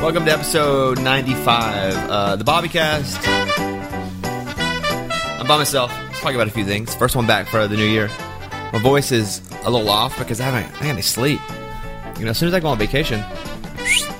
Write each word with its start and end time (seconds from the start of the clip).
Welcome 0.00 0.26
to 0.26 0.30
episode 0.30 1.00
95, 1.00 1.94
uh, 2.08 2.36
the 2.36 2.44
Bobbycast. 2.44 3.18
I'm 5.40 5.46
by 5.48 5.58
myself. 5.58 5.90
Let's 5.90 6.20
talk 6.20 6.34
about 6.34 6.46
a 6.46 6.52
few 6.52 6.64
things. 6.64 6.94
First 6.94 7.16
one 7.16 7.26
back 7.26 7.48
for 7.48 7.66
the 7.66 7.76
new 7.76 7.84
year. 7.84 8.08
My 8.72 8.78
voice 8.78 9.10
is 9.10 9.42
a 9.64 9.70
little 9.70 9.90
off 9.90 10.16
because 10.16 10.40
I 10.40 10.44
haven't, 10.44 10.72
I 10.80 10.84
had 10.84 10.92
any 10.92 11.02
sleep. 11.02 11.40
You 12.16 12.24
know, 12.24 12.30
as 12.30 12.38
soon 12.38 12.46
as 12.46 12.54
I 12.54 12.60
go 12.60 12.68
on 12.68 12.78
vacation, 12.78 13.24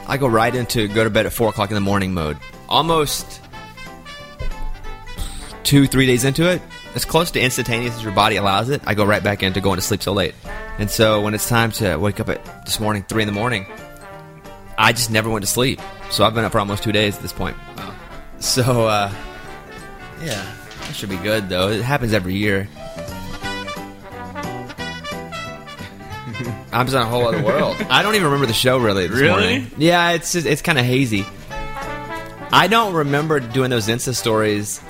I 0.08 0.16
go 0.18 0.26
right 0.26 0.52
into 0.52 0.88
go 0.88 1.04
to 1.04 1.10
bed 1.10 1.26
at 1.26 1.32
4 1.32 1.50
o'clock 1.50 1.70
in 1.70 1.76
the 1.76 1.80
morning 1.80 2.12
mode. 2.12 2.38
Almost 2.68 3.40
two, 5.62 5.86
three 5.86 6.06
days 6.06 6.24
into 6.24 6.50
it, 6.50 6.60
as 6.96 7.04
close 7.04 7.30
to 7.30 7.40
instantaneous 7.40 7.94
as 7.94 8.02
your 8.02 8.12
body 8.12 8.34
allows 8.34 8.68
it, 8.68 8.82
I 8.84 8.94
go 8.94 9.04
right 9.04 9.22
back 9.22 9.44
into 9.44 9.60
going 9.60 9.76
to 9.76 9.82
sleep 9.82 10.02
so 10.02 10.12
late. 10.12 10.34
And 10.78 10.90
so 10.90 11.20
when 11.20 11.34
it's 11.34 11.48
time 11.48 11.70
to 11.72 11.96
wake 11.98 12.18
up 12.18 12.28
at 12.28 12.64
this 12.66 12.80
morning, 12.80 13.04
3 13.04 13.22
in 13.22 13.28
the 13.28 13.32
morning, 13.32 13.64
I 14.78 14.92
just 14.92 15.10
never 15.10 15.28
went 15.28 15.44
to 15.44 15.50
sleep. 15.50 15.80
So 16.10 16.24
I've 16.24 16.34
been 16.34 16.44
up 16.44 16.52
for 16.52 16.60
almost 16.60 16.82
two 16.84 16.92
days 16.92 17.16
at 17.16 17.22
this 17.22 17.32
point. 17.32 17.56
Wow. 17.76 17.94
So, 18.38 18.86
uh, 18.86 19.12
yeah, 20.22 20.54
that 20.82 20.94
should 20.94 21.10
be 21.10 21.16
good 21.16 21.48
though. 21.48 21.68
It 21.68 21.82
happens 21.82 22.12
every 22.14 22.34
year. 22.36 22.68
I'm 26.72 26.86
just 26.86 26.96
on 26.96 27.02
a 27.02 27.06
whole 27.06 27.26
other 27.26 27.42
world. 27.42 27.76
I 27.90 28.02
don't 28.02 28.14
even 28.14 28.26
remember 28.26 28.46
the 28.46 28.52
show 28.52 28.78
really. 28.78 29.08
This 29.08 29.18
Really? 29.20 29.30
Morning. 29.58 29.70
Yeah, 29.78 30.10
it's 30.12 30.32
just, 30.32 30.46
it's 30.46 30.62
kind 30.62 30.78
of 30.78 30.84
hazy. 30.84 31.26
I 32.52 32.68
don't 32.68 32.94
remember 32.94 33.40
doing 33.40 33.70
those 33.70 33.88
Insta 33.88 34.14
stories 34.14 34.80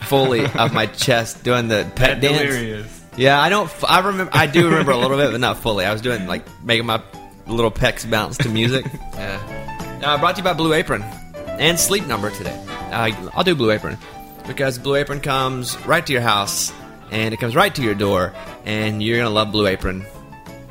fully 0.00 0.46
of 0.54 0.72
my 0.72 0.86
chest 0.86 1.44
doing 1.44 1.68
the 1.68 1.90
pet 1.94 2.20
dance. 2.20 2.38
Delirious. 2.38 3.00
Yeah, 3.16 3.40
I 3.40 3.48
don't. 3.48 3.70
I 3.88 4.00
remember. 4.00 4.32
I 4.34 4.46
do 4.46 4.64
remember 4.64 4.90
a 4.90 4.96
little 4.96 5.16
bit, 5.16 5.30
but 5.30 5.40
not 5.40 5.58
fully. 5.58 5.84
I 5.84 5.92
was 5.92 6.00
doing 6.02 6.26
like 6.26 6.44
making 6.64 6.86
my 6.86 7.00
little 7.46 7.70
pecs 7.70 8.08
bounce 8.08 8.36
to 8.38 8.48
music. 8.48 8.86
yeah. 9.14 10.00
Uh, 10.04 10.18
brought 10.18 10.36
to 10.36 10.40
you 10.40 10.44
by 10.44 10.52
Blue 10.52 10.72
Apron 10.72 11.02
and 11.02 11.78
Sleep 11.78 12.06
Number 12.06 12.30
today. 12.30 12.58
Uh, 12.68 13.30
I'll 13.34 13.44
do 13.44 13.54
Blue 13.54 13.70
Apron 13.70 13.98
because 14.46 14.78
Blue 14.78 14.96
Apron 14.96 15.20
comes 15.20 15.76
right 15.86 16.04
to 16.06 16.12
your 16.12 16.22
house 16.22 16.72
and 17.10 17.32
it 17.32 17.38
comes 17.38 17.54
right 17.54 17.74
to 17.74 17.82
your 17.82 17.94
door, 17.94 18.32
and 18.64 19.02
you're 19.02 19.18
gonna 19.18 19.30
love 19.30 19.52
Blue 19.52 19.66
Apron. 19.66 20.04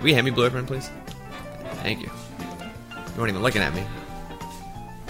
Will 0.01 0.09
you 0.09 0.13
hand 0.13 0.25
me 0.25 0.31
Blue 0.31 0.45
Apron, 0.45 0.65
please? 0.65 0.89
Thank 1.75 2.01
you. 2.01 2.09
You 2.89 3.19
weren't 3.19 3.29
even 3.29 3.41
looking 3.41 3.61
at 3.61 3.73
me. 3.73 3.83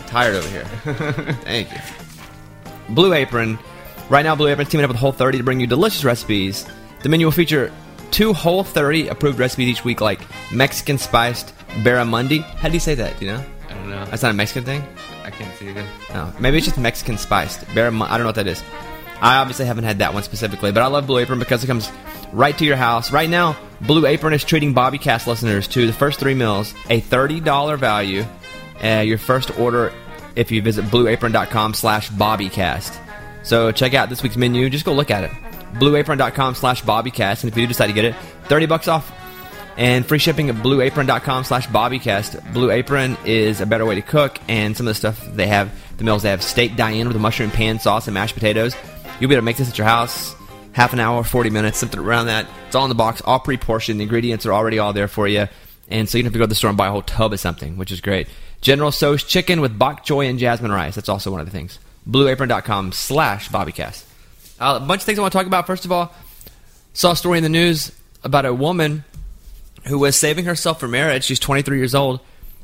tired 0.05 0.35
over 0.35 0.47
here. 0.47 0.63
Thank 1.43 1.71
you. 1.71 1.79
Blue 2.89 3.13
Apron. 3.13 3.57
Right 4.09 4.23
now, 4.23 4.35
Blue 4.35 4.47
Apron's 4.47 4.69
teaming 4.69 4.83
up 4.83 4.89
with 4.89 4.97
Whole 4.97 5.11
30 5.11 5.39
to 5.39 5.43
bring 5.43 5.59
you 5.59 5.65
delicious 5.65 6.03
recipes. 6.03 6.67
The 7.01 7.09
menu 7.09 7.25
will 7.25 7.31
feature 7.31 7.71
two 8.11 8.33
Whole 8.33 8.63
30 8.63 9.07
approved 9.07 9.39
recipes 9.39 9.69
each 9.69 9.83
week, 9.83 10.01
like 10.01 10.21
Mexican 10.51 10.97
spiced 10.97 11.53
barramundi. 11.81 12.41
How 12.43 12.67
do 12.69 12.73
you 12.73 12.79
say 12.79 12.95
that? 12.95 13.19
Do 13.19 13.25
you 13.25 13.31
know? 13.33 13.43
I 13.69 13.73
don't 13.73 13.89
know. 13.89 14.05
That's 14.05 14.21
not 14.21 14.31
a 14.31 14.35
Mexican 14.35 14.63
thing? 14.65 14.83
I 15.23 15.31
can't 15.31 15.55
see 15.57 15.67
it. 15.69 15.85
No, 16.13 16.31
maybe 16.39 16.57
it's 16.57 16.67
just 16.67 16.77
Mexican 16.77 17.17
spiced. 17.17 17.65
Barram- 17.73 18.01
I 18.01 18.09
don't 18.09 18.19
know 18.21 18.25
what 18.27 18.35
that 18.35 18.47
is. 18.47 18.61
I 19.21 19.37
obviously 19.37 19.65
haven't 19.65 19.85
had 19.85 19.99
that 19.99 20.13
one 20.13 20.23
specifically, 20.23 20.71
but 20.71 20.83
I 20.83 20.87
love 20.87 21.07
Blue 21.07 21.17
Apron 21.19 21.39
because 21.39 21.63
it 21.63 21.67
comes 21.67 21.89
right 22.33 22.57
to 22.57 22.65
your 22.65 22.75
house. 22.75 23.11
Right 23.11 23.29
now, 23.29 23.55
Blue 23.81 24.05
Apron 24.05 24.33
is 24.33 24.43
treating 24.43 24.73
Bobbycast 24.73 25.27
listeners 25.27 25.67
to 25.69 25.87
the 25.87 25.93
first 25.93 26.19
three 26.19 26.33
meals 26.33 26.73
a 26.89 26.99
$30 27.01 27.77
value. 27.79 28.25
Uh, 28.83 28.99
your 28.99 29.17
first 29.17 29.57
order 29.57 29.93
if 30.35 30.51
you 30.51 30.61
visit 30.61 30.83
blueapron.com 30.85 31.73
slash 31.73 32.09
bobbycast. 32.09 32.97
So 33.43 33.71
check 33.71 33.93
out 33.93 34.09
this 34.09 34.23
week's 34.23 34.35
menu. 34.35 34.69
Just 34.69 34.83
go 34.83 34.93
look 34.93 35.11
at 35.11 35.23
it. 35.23 35.31
blueapron.com 35.75 36.55
slash 36.55 36.83
bobbycast. 36.83 37.43
And 37.43 37.51
if 37.51 37.57
you 37.57 37.63
do 37.63 37.67
decide 37.67 37.87
to 37.87 37.93
get 37.93 38.05
it, 38.05 38.15
30 38.45 38.65
bucks 38.65 38.87
off 38.87 39.09
and 39.77 40.05
free 40.05 40.19
shipping 40.19 40.49
at 40.49 40.55
blueapron.com 40.55 41.43
slash 41.43 41.67
bobbycast. 41.67 42.53
Blue 42.53 42.71
Apron 42.71 43.17
is 43.25 43.61
a 43.61 43.65
better 43.65 43.85
way 43.85 43.95
to 43.95 44.01
cook, 44.01 44.39
and 44.47 44.75
some 44.75 44.87
of 44.87 44.91
the 44.91 44.95
stuff 44.95 45.25
they 45.33 45.47
have, 45.47 45.71
the 45.97 46.03
meals 46.03 46.23
they 46.23 46.29
have 46.29 46.43
steak 46.43 46.75
Diane 46.75 47.07
with 47.07 47.15
a 47.15 47.19
mushroom 47.19 47.51
pan 47.51 47.79
sauce 47.79 48.07
and 48.07 48.13
mashed 48.13 48.35
potatoes. 48.35 48.75
You'll 49.19 49.29
be 49.29 49.35
able 49.35 49.41
to 49.41 49.45
make 49.45 49.57
this 49.57 49.69
at 49.69 49.77
your 49.77 49.87
house. 49.87 50.35
Half 50.73 50.93
an 50.93 50.99
hour, 50.99 51.23
40 51.23 51.49
minutes, 51.51 51.77
something 51.77 51.99
around 51.99 52.27
that. 52.27 52.47
It's 52.65 52.75
all 52.75 52.85
in 52.85 52.89
the 52.89 52.95
box, 52.95 53.21
all 53.23 53.39
pre 53.39 53.57
portioned. 53.57 53.99
The 53.99 54.03
ingredients 54.03 54.45
are 54.45 54.53
already 54.53 54.79
all 54.79 54.91
there 54.93 55.07
for 55.07 55.27
you. 55.27 55.47
And 55.89 56.09
so 56.09 56.17
you 56.17 56.23
don't 56.23 56.27
have 56.27 56.33
to 56.33 56.39
go 56.39 56.45
to 56.45 56.49
the 56.49 56.55
store 56.55 56.69
and 56.69 56.77
buy 56.77 56.87
a 56.87 56.91
whole 56.91 57.01
tub 57.03 57.33
of 57.33 57.39
something, 57.39 57.77
which 57.77 57.91
is 57.91 58.01
great. 58.01 58.27
General 58.61 58.91
Tso's 58.91 59.23
chicken 59.23 59.61
with 59.61 59.77
bok 59.77 60.05
choy 60.05 60.29
and 60.29 60.39
jasmine 60.39 60.71
rice. 60.71 60.95
That's 60.95 61.09
also 61.09 61.29
one 61.29 61.41
of 61.41 61.45
the 61.45 61.51
things. 61.51 61.79
Blueapron.com 62.09 62.93
slash 62.93 63.49
bobbycast. 63.49 64.05
Uh, 64.59 64.79
a 64.81 64.85
bunch 64.85 65.01
of 65.01 65.05
things 65.05 65.19
I 65.19 65.21
want 65.21 65.33
to 65.33 65.37
talk 65.37 65.47
about. 65.47 65.67
First 65.67 65.85
of 65.85 65.91
all, 65.91 66.13
saw 66.93 67.11
a 67.11 67.15
story 67.15 67.37
in 67.37 67.43
the 67.43 67.49
news 67.49 67.91
about 68.23 68.45
a 68.45 68.53
woman 68.53 69.03
who 69.85 69.99
was 69.99 70.15
saving 70.15 70.45
herself 70.45 70.79
for 70.79 70.87
marriage. 70.87 71.23
She's 71.23 71.39
23 71.39 71.77
years 71.77 71.95
old, 71.95 72.19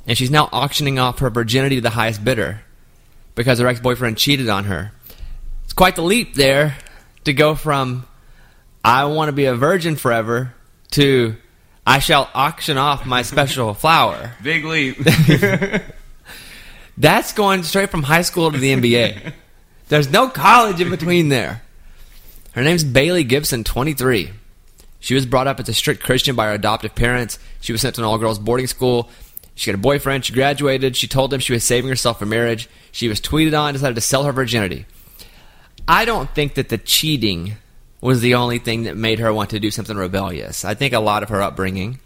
and 0.07 0.17
she's 0.17 0.31
now 0.31 0.49
auctioning 0.51 0.99
off 0.99 1.19
her 1.19 1.29
virginity 1.29 1.75
to 1.75 1.81
the 1.81 1.89
highest 1.89 2.23
bidder 2.23 2.61
because 3.35 3.59
her 3.59 3.67
ex 3.67 3.79
boyfriend 3.79 4.17
cheated 4.17 4.49
on 4.49 4.65
her. 4.65 4.91
It's 5.63 5.73
quite 5.73 5.95
the 5.95 6.01
leap 6.01 6.33
there 6.33 6.77
to 7.25 7.33
go 7.33 7.55
from 7.55 8.05
I 8.83 9.05
want 9.05 9.29
to 9.29 9.33
be 9.33 9.45
a 9.45 9.55
virgin 9.55 9.95
forever 9.95 10.53
to 10.91 11.35
I 11.85 11.99
shall 11.99 12.29
auction 12.33 12.77
off 12.77 13.05
my 13.05 13.21
special 13.21 13.73
flower. 13.73 14.33
Big 14.41 14.65
leap. 14.65 14.97
That's 16.97 17.33
going 17.33 17.63
straight 17.63 17.89
from 17.89 18.03
high 18.03 18.23
school 18.23 18.51
to 18.51 18.57
the 18.57 18.73
NBA. 18.73 19.33
There's 19.87 20.09
no 20.09 20.29
college 20.29 20.81
in 20.81 20.89
between 20.89 21.29
there. 21.29 21.61
Her 22.51 22.63
name's 22.63 22.83
Bailey 22.83 23.23
Gibson, 23.23 23.63
23. 23.63 24.31
She 24.99 25.13
was 25.13 25.25
brought 25.25 25.47
up 25.47 25.59
as 25.59 25.69
a 25.69 25.73
strict 25.73 26.03
Christian 26.03 26.35
by 26.35 26.47
her 26.47 26.53
adoptive 26.53 26.95
parents. 26.95 27.39
She 27.61 27.71
was 27.71 27.81
sent 27.81 27.95
to 27.95 28.01
an 28.01 28.05
all 28.05 28.17
girls 28.17 28.39
boarding 28.39 28.67
school. 28.67 29.09
She 29.55 29.71
got 29.71 29.75
a 29.75 29.81
boyfriend. 29.81 30.25
She 30.25 30.33
graduated. 30.33 30.95
She 30.95 31.07
told 31.07 31.33
him 31.33 31.39
she 31.39 31.53
was 31.53 31.63
saving 31.63 31.89
herself 31.89 32.19
for 32.19 32.25
marriage. 32.25 32.69
She 32.91 33.07
was 33.07 33.21
tweeted 33.21 33.57
on, 33.57 33.73
decided 33.73 33.95
to 33.95 34.01
sell 34.01 34.23
her 34.23 34.31
virginity. 34.31 34.85
I 35.87 36.05
don't 36.05 36.29
think 36.33 36.53
that 36.55 36.69
the 36.69 36.77
cheating 36.77 37.55
was 38.01 38.21
the 38.21 38.35
only 38.35 38.59
thing 38.59 38.83
that 38.83 38.95
made 38.95 39.19
her 39.19 39.33
want 39.33 39.49
to 39.49 39.59
do 39.59 39.71
something 39.71 39.97
rebellious. 39.97 40.63
I 40.63 40.73
think 40.73 40.93
a 40.93 40.99
lot 40.99 41.23
of 41.23 41.29
her 41.29 41.41
upbringing, 41.41 41.99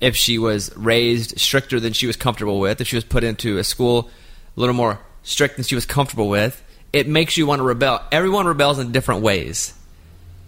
if 0.00 0.14
she 0.14 0.38
was 0.38 0.74
raised 0.76 1.38
stricter 1.40 1.80
than 1.80 1.92
she 1.92 2.06
was 2.06 2.16
comfortable 2.16 2.60
with, 2.60 2.80
if 2.80 2.88
she 2.88 2.96
was 2.96 3.04
put 3.04 3.24
into 3.24 3.58
a 3.58 3.64
school 3.64 4.10
a 4.56 4.60
little 4.60 4.74
more 4.74 5.00
strict 5.22 5.56
than 5.56 5.64
she 5.64 5.74
was 5.74 5.86
comfortable 5.86 6.28
with, 6.28 6.62
it 6.92 7.08
makes 7.08 7.36
you 7.36 7.46
want 7.46 7.58
to 7.58 7.64
rebel. 7.64 8.02
Everyone 8.12 8.46
rebels 8.46 8.78
in 8.78 8.92
different 8.92 9.22
ways. 9.22 9.74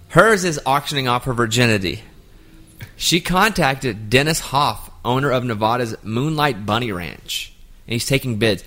Hers 0.08 0.44
is 0.44 0.60
auctioning 0.64 1.08
off 1.08 1.24
her 1.24 1.32
virginity. 1.32 2.02
She 2.96 3.20
contacted 3.20 4.08
Dennis 4.10 4.40
Hof, 4.40 4.90
owner 5.04 5.30
of 5.30 5.44
Nevada's 5.44 5.96
Moonlight 6.02 6.64
Bunny 6.64 6.92
Ranch, 6.92 7.52
and 7.86 7.92
he's 7.92 8.06
taking 8.06 8.38
bids. 8.38 8.64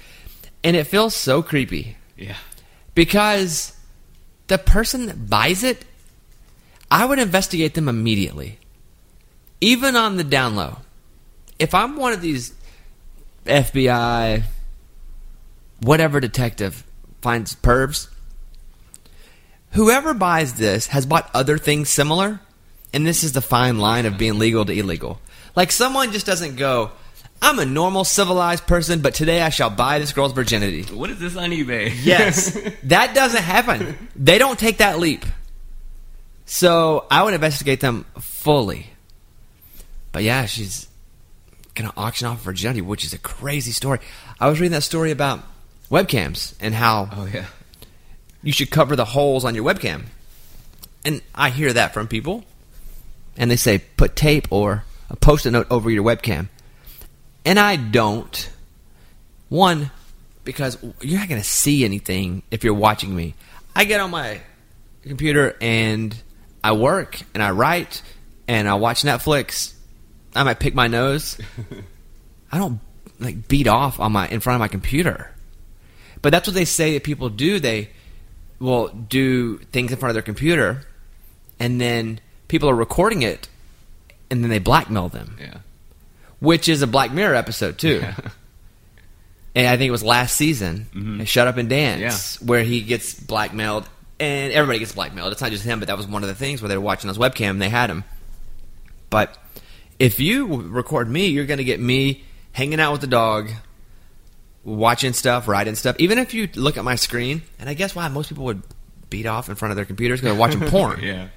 And 0.63 0.75
it 0.75 0.85
feels 0.85 1.15
so 1.15 1.41
creepy 1.41 1.97
yeah. 2.17 2.35
because 2.93 3.75
the 4.47 4.57
person 4.57 5.05
that 5.05 5.29
buys 5.29 5.63
it, 5.63 5.85
I 6.91 7.05
would 7.05 7.19
investigate 7.19 7.75
them 7.75 7.87
immediately, 7.87 8.59
even 9.61 9.95
on 9.95 10.17
the 10.17 10.23
down 10.23 10.55
low. 10.55 10.77
If 11.57 11.73
I'm 11.73 11.97
one 11.97 12.13
of 12.13 12.21
these 12.21 12.53
FBI, 13.45 14.43
whatever 15.81 16.19
detective 16.19 16.83
finds 17.21 17.55
pervs, 17.55 18.09
whoever 19.71 20.13
buys 20.13 20.55
this 20.55 20.87
has 20.87 21.05
bought 21.05 21.29
other 21.33 21.57
things 21.57 21.89
similar, 21.89 22.39
and 22.93 23.05
this 23.05 23.23
is 23.23 23.33
the 23.33 23.41
fine 23.41 23.79
line 23.79 24.05
of 24.05 24.17
being 24.17 24.39
legal 24.39 24.65
to 24.65 24.73
illegal. 24.73 25.19
Like 25.55 25.71
someone 25.71 26.11
just 26.11 26.25
doesn't 26.25 26.55
go, 26.55 26.91
I'm 27.41 27.59
a 27.59 27.65
normal 27.65 28.03
civilized 28.03 28.67
person, 28.67 29.01
but 29.01 29.13
today 29.13 29.41
I 29.41 29.49
shall 29.49 29.69
buy 29.69 29.99
this 29.99 30.11
girl's 30.13 30.33
virginity. 30.33 30.83
What 30.83 31.09
is 31.09 31.19
this 31.19 31.37
on 31.37 31.51
eBay? 31.51 31.93
Yes. 32.03 32.57
that 32.83 33.15
doesn't 33.15 33.43
happen. 33.43 34.09
They 34.15 34.37
don't 34.37 34.59
take 34.59 34.77
that 34.77 34.99
leap. 34.99 35.25
So 36.45 37.05
I 37.09 37.23
would 37.23 37.33
investigate 37.33 37.79
them 37.79 38.05
fully. 38.19 38.87
But 40.11 40.23
yeah, 40.23 40.45
she's 40.47 40.87
going 41.75 41.89
to 41.89 41.95
auction 41.95 42.27
off 42.27 42.41
virginity, 42.41 42.81
which 42.81 43.05
is 43.05 43.13
a 43.13 43.19
crazy 43.19 43.71
story. 43.71 43.99
I 44.39 44.49
was 44.49 44.59
reading 44.59 44.73
that 44.73 44.81
story 44.81 45.11
about 45.11 45.41
webcams 45.89 46.55
and 46.59 46.73
how 46.73 47.09
oh 47.11 47.29
yeah. 47.31 47.45
You 48.41 48.51
should 48.51 48.71
cover 48.71 48.95
the 48.95 49.05
holes 49.05 49.45
on 49.45 49.55
your 49.55 49.63
webcam. 49.63 50.05
And 51.05 51.21
I 51.33 51.49
hear 51.49 51.73
that 51.73 51.93
from 51.93 52.07
people. 52.07 52.43
And 53.37 53.49
they 53.49 53.55
say, 53.55 53.79
put 53.97 54.15
tape 54.15 54.47
or 54.51 54.83
a 55.09 55.15
post 55.15 55.45
it 55.45 55.51
note 55.51 55.67
over 55.69 55.89
your 55.89 56.03
webcam. 56.03 56.49
And 57.45 57.59
I 57.59 57.75
don't. 57.77 58.49
One, 59.47 59.91
because 60.43 60.77
you're 61.01 61.19
not 61.19 61.29
going 61.29 61.41
to 61.41 61.47
see 61.47 61.83
anything 61.85 62.43
if 62.51 62.63
you're 62.63 62.73
watching 62.73 63.15
me. 63.15 63.35
I 63.75 63.85
get 63.85 63.99
on 63.99 64.11
my 64.11 64.41
computer 65.03 65.55
and 65.61 66.15
I 66.63 66.73
work 66.73 67.21
and 67.33 67.41
I 67.41 67.51
write 67.51 68.01
and 68.47 68.67
I 68.67 68.75
watch 68.75 69.03
Netflix. 69.03 69.73
I 70.35 70.43
might 70.43 70.59
pick 70.59 70.75
my 70.75 70.87
nose. 70.87 71.39
I 72.51 72.57
don't 72.57 72.79
like 73.19 73.47
beat 73.47 73.67
off 73.67 73.99
on 73.99 74.11
my 74.11 74.27
in 74.27 74.39
front 74.39 74.55
of 74.55 74.59
my 74.59 74.67
computer. 74.67 75.31
But 76.21 76.31
that's 76.31 76.47
what 76.47 76.53
they 76.53 76.65
say 76.65 76.93
that 76.93 77.03
people 77.03 77.29
do. 77.29 77.59
They 77.59 77.89
will 78.59 78.89
do 78.89 79.57
things 79.57 79.91
in 79.91 79.97
front 79.97 80.11
of 80.11 80.15
their 80.15 80.21
computer, 80.23 80.83
and 81.59 81.79
then 81.79 82.19
people 82.47 82.69
are 82.69 82.75
recording 82.75 83.21
it, 83.21 83.47
and 84.29 84.43
then 84.43 84.49
they 84.49 84.59
blackmail 84.59 85.09
them, 85.09 85.37
Yeah. 85.39 85.57
which 86.39 86.67
is 86.69 86.81
a 86.81 86.87
Black 86.87 87.11
Mirror 87.11 87.35
episode 87.35 87.77
too. 87.77 88.03
and 89.55 89.67
I 89.67 89.77
think 89.77 89.87
it 89.87 89.91
was 89.91 90.03
last 90.03 90.35
season, 90.35 90.87
mm-hmm. 90.93 91.23
Shut 91.23 91.47
Up 91.47 91.57
and 91.57 91.69
Dance, 91.69 92.41
where 92.41 92.63
he 92.63 92.81
gets 92.81 93.13
blackmailed, 93.13 93.87
and 94.19 94.51
everybody 94.53 94.79
gets 94.79 94.91
blackmailed. 94.91 95.31
It's 95.31 95.41
not 95.41 95.51
just 95.51 95.63
him, 95.63 95.79
but 95.79 95.87
that 95.87 95.97
was 95.97 96.07
one 96.07 96.23
of 96.23 96.29
the 96.29 96.35
things 96.35 96.61
where 96.61 96.69
they 96.69 96.77
were 96.77 96.83
watching 96.83 97.07
his 97.07 97.17
webcam 97.17 97.51
and 97.51 97.61
they 97.61 97.69
had 97.69 97.89
him. 97.89 98.03
But 99.09 99.37
if 99.97 100.19
you 100.19 100.45
record 100.63 101.09
me, 101.09 101.27
you're 101.27 101.45
going 101.45 101.57
to 101.57 101.63
get 101.63 101.79
me 101.79 102.23
hanging 102.51 102.79
out 102.79 102.91
with 102.91 103.01
the 103.01 103.07
dog, 103.07 103.49
watching 104.63 105.13
stuff, 105.13 105.47
writing 105.47 105.75
stuff. 105.75 105.95
Even 105.99 106.17
if 106.17 106.33
you 106.33 106.49
look 106.55 106.77
at 106.77 106.83
my 106.83 106.95
screen, 106.95 107.41
and 107.59 107.69
I 107.69 107.73
guess 107.73 107.95
why 107.95 108.07
most 108.07 108.29
people 108.29 108.45
would 108.45 108.61
beat 109.09 109.25
off 109.25 109.49
in 109.49 109.55
front 109.55 109.71
of 109.71 109.75
their 109.75 109.85
computers 109.85 110.19
because 110.19 110.33
they're 110.33 110.39
watching 110.39 110.61
porn. 110.69 110.99
Yeah. 111.01 111.27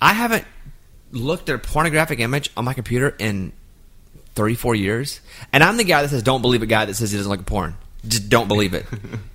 I 0.00 0.12
haven't 0.12 0.44
looked 1.12 1.48
at 1.48 1.54
a 1.54 1.58
pornographic 1.58 2.20
image 2.20 2.50
on 2.56 2.64
my 2.64 2.74
computer 2.74 3.14
in 3.18 3.52
34 4.34 4.74
years. 4.74 5.20
And 5.52 5.62
I'm 5.62 5.76
the 5.76 5.84
guy 5.84 6.02
that 6.02 6.08
says, 6.08 6.22
don't 6.22 6.42
believe 6.42 6.62
a 6.62 6.66
guy 6.66 6.84
that 6.84 6.94
says 6.94 7.12
he 7.12 7.18
doesn't 7.18 7.30
look 7.30 7.40
at 7.40 7.46
porn. 7.46 7.76
Just 8.06 8.28
don't 8.28 8.48
believe 8.48 8.74
it. 8.74 8.86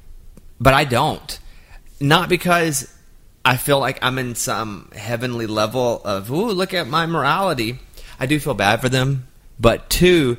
but 0.59 0.73
I 0.73 0.83
don't. 0.83 1.39
Not 1.99 2.29
because 2.29 2.93
I 3.45 3.57
feel 3.57 3.79
like 3.79 3.99
I'm 4.01 4.17
in 4.17 4.35
some 4.35 4.91
heavenly 4.95 5.47
level 5.47 6.01
of, 6.03 6.29
ooh, 6.31 6.51
look 6.51 6.73
at 6.73 6.87
my 6.87 7.05
morality. 7.05 7.79
I 8.19 8.25
do 8.25 8.39
feel 8.39 8.53
bad 8.53 8.81
for 8.81 8.89
them. 8.89 9.27
But 9.59 9.89
two, 9.89 10.37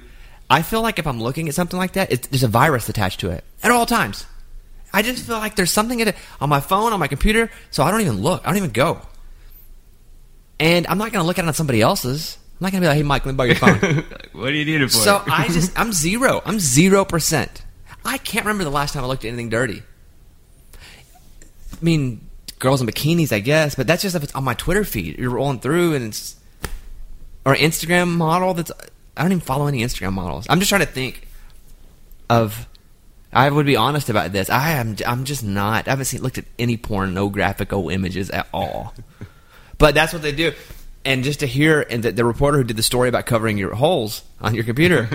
I 0.50 0.62
feel 0.62 0.82
like 0.82 0.98
if 0.98 1.06
I'm 1.06 1.22
looking 1.22 1.48
at 1.48 1.54
something 1.54 1.78
like 1.78 1.92
that, 1.92 2.10
it's, 2.10 2.28
there's 2.28 2.42
a 2.42 2.48
virus 2.48 2.88
attached 2.88 3.20
to 3.20 3.30
it 3.30 3.44
at 3.62 3.70
all 3.70 3.86
times. 3.86 4.26
I 4.92 5.02
just 5.02 5.26
feel 5.26 5.36
like 5.36 5.56
there's 5.56 5.70
something 5.70 6.00
in 6.00 6.08
it 6.08 6.16
on 6.40 6.48
my 6.48 6.60
phone, 6.60 6.92
on 6.92 7.00
my 7.00 7.08
computer, 7.08 7.50
so 7.70 7.82
I 7.82 7.90
don't 7.90 8.00
even 8.00 8.22
look. 8.22 8.42
I 8.44 8.48
don't 8.48 8.56
even 8.56 8.70
go. 8.70 9.02
And 10.58 10.86
I'm 10.86 10.98
not 10.98 11.12
going 11.12 11.22
to 11.22 11.26
look 11.26 11.38
at 11.38 11.44
it 11.44 11.48
on 11.48 11.54
somebody 11.54 11.82
else's. 11.82 12.38
I'm 12.58 12.64
not 12.64 12.72
going 12.72 12.82
to 12.82 12.86
be 12.86 12.88
like, 12.88 12.96
hey, 12.96 13.02
Mike, 13.02 13.26
let 13.26 13.32
me 13.32 13.36
borrow 13.36 13.46
your 13.48 13.56
phone. 13.56 14.04
what 14.32 14.48
do 14.50 14.56
you 14.56 14.64
need 14.64 14.80
it 14.80 14.90
for? 14.90 14.98
so 14.98 15.22
I 15.26 15.48
just, 15.48 15.78
I'm 15.78 15.92
zero. 15.92 16.40
I'm 16.44 16.58
zero 16.58 17.04
percent. 17.04 17.62
I 18.04 18.18
can't 18.18 18.46
remember 18.46 18.64
the 18.64 18.70
last 18.70 18.94
time 18.94 19.04
I 19.04 19.06
looked 19.06 19.24
at 19.24 19.28
anything 19.28 19.50
dirty. 19.50 19.82
I 20.74 21.84
mean, 21.84 22.26
girls 22.58 22.80
in 22.80 22.86
bikinis, 22.86 23.32
I 23.32 23.38
guess, 23.40 23.74
but 23.74 23.86
that's 23.86 24.02
just 24.02 24.16
if 24.16 24.24
it's 24.24 24.34
on 24.34 24.42
my 24.42 24.54
Twitter 24.54 24.84
feed. 24.84 25.18
You're 25.18 25.30
rolling 25.30 25.60
through 25.60 25.94
and 25.94 26.06
it's, 26.06 26.36
or 27.44 27.54
Instagram 27.54 28.08
model 28.08 28.54
that's, 28.54 28.72
I 29.18 29.22
don't 29.22 29.32
even 29.32 29.40
follow 29.40 29.66
any 29.66 29.82
Instagram 29.82 30.12
models. 30.12 30.46
I'm 30.48 30.58
just 30.60 30.68
trying 30.68 30.82
to 30.82 30.86
think 30.86 31.26
of, 32.30 32.66
I 33.32 33.50
would 33.50 33.66
be 33.66 33.76
honest 33.76 34.08
about 34.08 34.32
this. 34.32 34.48
I 34.48 34.70
am, 34.72 34.96
I'm 35.06 35.24
just 35.24 35.44
not, 35.44 35.86
I 35.88 35.90
haven't 35.90 36.06
seen, 36.06 36.22
looked 36.22 36.38
at 36.38 36.44
any 36.58 36.76
porn, 36.76 37.14
no 37.14 37.28
graphical 37.28 37.90
images 37.90 38.30
at 38.30 38.48
all. 38.52 38.94
But 39.78 39.94
that's 39.94 40.12
what 40.12 40.22
they 40.22 40.32
do. 40.32 40.54
And 41.04 41.22
just 41.22 41.38
to 41.38 41.46
hear, 41.46 41.86
and 41.88 42.02
the, 42.02 42.10
the 42.10 42.24
reporter 42.24 42.58
who 42.58 42.64
did 42.64 42.76
the 42.76 42.82
story 42.82 43.08
about 43.08 43.26
covering 43.26 43.56
your 43.56 43.76
holes 43.76 44.22
on 44.40 44.56
your 44.56 44.64
computer, 44.64 45.08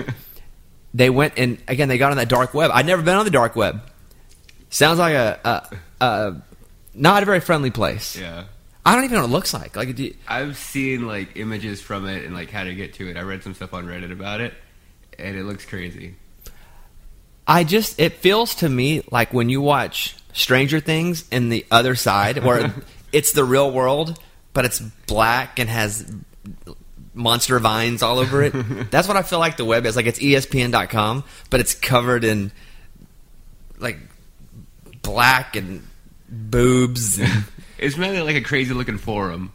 they 0.94 1.10
went 1.10 1.34
and 1.36 1.62
again 1.68 1.88
they 1.88 1.98
got 1.98 2.12
on 2.12 2.16
that 2.16 2.30
dark 2.30 2.54
web. 2.54 2.70
I'd 2.72 2.86
never 2.86 3.02
been 3.02 3.14
on 3.14 3.26
the 3.26 3.30
dark 3.30 3.56
web. 3.56 3.82
Sounds 4.70 4.98
like 4.98 5.12
a, 5.12 5.38
a, 6.00 6.04
a 6.04 6.42
not 6.94 7.22
a 7.22 7.26
very 7.26 7.40
friendly 7.40 7.70
place. 7.70 8.16
yeah. 8.16 8.44
I 8.86 8.94
don't 8.94 9.04
even 9.04 9.16
know 9.16 9.22
what 9.22 9.30
it 9.30 9.32
looks 9.32 9.54
like. 9.54 9.76
Like, 9.76 9.94
do 9.94 10.04
you- 10.04 10.14
I've 10.28 10.56
seen 10.58 11.06
like 11.06 11.36
images 11.36 11.80
from 11.80 12.06
it 12.06 12.24
and 12.24 12.34
like 12.34 12.50
how 12.50 12.64
to 12.64 12.74
get 12.74 12.94
to 12.94 13.08
it. 13.08 13.16
I 13.16 13.22
read 13.22 13.42
some 13.42 13.54
stuff 13.54 13.72
on 13.74 13.86
Reddit 13.86 14.12
about 14.12 14.40
it, 14.40 14.52
and 15.18 15.36
it 15.36 15.44
looks 15.44 15.64
crazy. 15.64 16.16
I 17.46 17.64
just 17.64 17.98
it 18.00 18.14
feels 18.14 18.54
to 18.56 18.68
me 18.68 19.02
like 19.10 19.32
when 19.34 19.48
you 19.48 19.60
watch 19.60 20.16
Stranger 20.32 20.80
Things 20.80 21.24
and 21.30 21.50
the 21.52 21.64
other 21.70 21.94
side, 21.94 22.42
where 22.44 22.74
it's 23.12 23.32
the 23.32 23.44
real 23.44 23.70
world, 23.70 24.18
but 24.52 24.64
it's 24.64 24.80
black 24.80 25.58
and 25.58 25.68
has 25.70 26.10
monster 27.14 27.58
vines 27.60 28.02
all 28.02 28.18
over 28.18 28.42
it. 28.42 28.50
That's 28.90 29.06
what 29.08 29.16
I 29.16 29.22
feel 29.22 29.38
like 29.38 29.56
the 29.56 29.64
web 29.64 29.86
is. 29.86 29.94
Like 29.96 30.06
it's 30.06 30.18
ESPN.com, 30.18 31.24
but 31.50 31.60
it's 31.60 31.74
covered 31.74 32.24
in 32.24 32.50
like 33.78 33.98
black 35.02 35.54
and 35.56 35.86
boobs. 36.28 37.18
And 37.18 37.44
It's 37.84 37.96
mainly 37.96 38.20
like 38.22 38.36
a 38.36 38.40
crazy 38.40 38.74
looking 38.74 38.98
forum, 38.98 39.52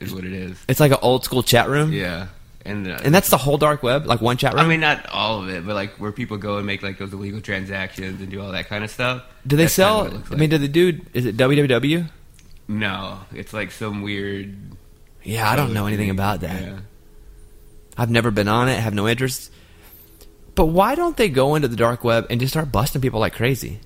is 0.00 0.12
what 0.12 0.24
it 0.24 0.32
is. 0.32 0.58
it's 0.68 0.80
like 0.80 0.92
an 0.92 0.98
old 1.02 1.24
school 1.24 1.42
chat 1.42 1.68
room, 1.68 1.92
Yeah, 1.92 2.26
and 2.64 2.86
uh, 2.88 2.98
and 3.04 3.14
that's 3.14 3.30
the 3.30 3.36
whole 3.38 3.56
dark 3.58 3.82
web, 3.82 4.06
like 4.06 4.20
one 4.20 4.36
chat 4.36 4.54
room. 4.54 4.64
I 4.64 4.68
mean 4.68 4.80
not 4.80 5.06
all 5.10 5.42
of 5.42 5.48
it, 5.48 5.66
but 5.66 5.74
like 5.74 5.92
where 5.94 6.12
people 6.12 6.36
go 6.36 6.56
and 6.58 6.66
make 6.66 6.82
like 6.82 6.98
those 6.98 7.12
illegal 7.12 7.40
transactions 7.40 8.20
and 8.20 8.30
do 8.30 8.40
all 8.40 8.52
that 8.52 8.68
kind 8.68 8.84
of 8.84 8.90
stuff. 8.90 9.22
do 9.46 9.56
they 9.56 9.64
That's 9.64 9.74
sell? 9.74 9.98
what 10.04 10.06
it 10.08 10.12
looks 10.14 10.28
I 10.32 10.34
mean, 10.36 10.50
like. 10.50 10.50
do 10.50 10.58
they 10.58 10.68
do? 10.68 11.00
Is 11.14 11.26
it 11.26 11.36
www? 11.36 12.10
no, 12.68 13.18
it's 13.32 13.52
like 13.52 13.70
some 13.72 14.02
weird. 14.02 14.54
Yeah, 15.22 15.50
I 15.50 15.56
don't 15.56 15.72
know 15.74 15.86
anything 15.86 16.04
thing. 16.04 16.10
about 16.10 16.40
that. 16.40 16.62
Yeah. 16.62 16.78
I've 17.98 18.10
never 18.10 18.30
been 18.30 18.48
on 18.48 18.68
it, 18.68 18.78
have 18.78 18.94
no 18.94 19.06
interest. 19.08 19.52
But 20.54 20.66
why 20.66 20.94
don't 20.94 21.16
they 21.16 21.28
go 21.28 21.54
into 21.56 21.68
the 21.68 21.76
dark 21.76 22.04
web 22.04 22.26
and 22.30 22.40
just 22.40 22.52
start 22.52 22.72
busting 22.72 23.00
people 23.02 23.20
like 23.20 23.34
crazy? 23.34 23.80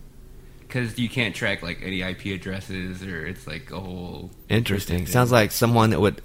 Because 0.74 0.98
you 0.98 1.08
can't 1.08 1.36
track 1.36 1.62
like 1.62 1.82
any 1.84 2.02
IP 2.02 2.26
addresses, 2.26 3.00
or 3.04 3.24
it's 3.24 3.46
like 3.46 3.70
a 3.70 3.78
whole. 3.78 4.32
Interesting. 4.48 5.06
Sounds 5.06 5.30
like 5.30 5.52
someone 5.52 5.90
that 5.90 6.00
would 6.00 6.20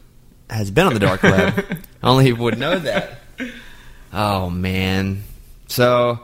has 0.50 0.72
been 0.72 0.88
on 0.88 0.96
the 0.96 1.00
dark 1.00 1.22
web. 1.22 1.78
Only 2.04 2.34
would 2.34 2.57
know 2.57 2.80
that. 2.80 3.19
Oh 4.12 4.50
man. 4.50 5.22
So 5.68 6.22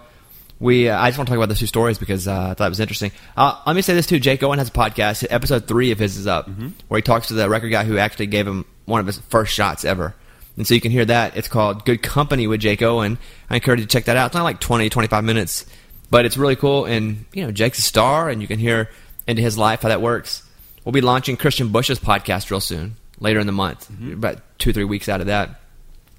we, 0.60 0.90
uh, 0.90 1.00
I 1.00 1.10
just 1.10 1.20
want 1.20 1.28
to 1.28 1.34
talk 1.34 1.38
about 1.38 1.50
those 1.50 1.60
two 1.60 1.68
stories 1.68 2.00
because 2.00 2.28
uh, 2.28 2.48
I 2.50 2.54
thought 2.56 2.66
it 2.66 2.70
was 2.70 2.80
interesting. 2.80 3.12
Uh, 3.38 3.62
let 3.68 3.76
me 3.76 3.84
say 3.84 3.94
this 3.94 4.08
too. 4.08 4.20
Jake 4.20 4.42
Owen 4.42 4.58
has 4.58 4.70
a 4.70 4.72
podcast. 4.72 5.24
Episode 5.30 5.68
three 5.68 5.92
of 5.92 6.00
his 6.00 6.18
is 6.18 6.26
up, 6.26 6.50
where 6.88 6.98
he 6.98 7.04
talks 7.04 7.28
to 7.28 7.36
the 7.36 7.48
record 7.48 7.70
guy 7.70 7.84
who 7.84 8.00
actually 8.00 8.26
gave 8.26 8.48
him 8.48 8.66
one 8.86 9.02
of 9.02 9.06
his 9.06 9.20
first 9.20 9.54
shots 9.54 9.86
ever. 9.86 10.16
And 10.58 10.66
so 10.66 10.74
you 10.74 10.82
can 10.82 10.92
hear 10.92 11.06
that. 11.06 11.38
It's 11.38 11.48
called 11.48 11.86
Good 11.86 12.02
Company 12.02 12.48
with 12.48 12.62
Jake 12.62 12.82
Owen. 12.82 13.20
I 13.52 13.56
encourage 13.56 13.82
you 13.82 13.86
to 13.86 13.92
check 13.92 14.06
that 14.06 14.18
out. 14.18 14.28
It's 14.28 14.36
not 14.36 14.44
like 14.44 14.60
20, 14.60 14.90
25 14.90 15.24
minutes, 15.24 15.66
but 16.10 16.26
it's 16.26 16.38
really 16.38 16.56
cool. 16.56 16.86
And, 16.86 17.26
you 17.34 17.44
know, 17.44 17.52
Jake's 17.52 17.80
a 17.80 17.82
star, 17.82 18.30
and 18.30 18.42
you 18.42 18.48
can 18.48 18.60
hear 18.60 18.90
into 19.28 19.42
his 19.42 19.58
life 19.58 19.82
how 19.82 19.90
that 19.90 20.02
works. 20.02 20.44
We'll 20.84 20.94
be 20.94 21.02
launching 21.02 21.38
Christian 21.38 21.70
Bush's 21.70 22.00
podcast 22.00 22.52
real 22.52 22.60
soon, 22.60 22.96
later 23.20 23.40
in 23.40 23.48
the 23.48 23.54
month, 23.54 23.90
about 24.12 24.42
two, 24.60 24.72
three 24.72 24.84
weeks 24.84 25.10
out 25.10 25.22
of 25.22 25.28
that. 25.28 25.62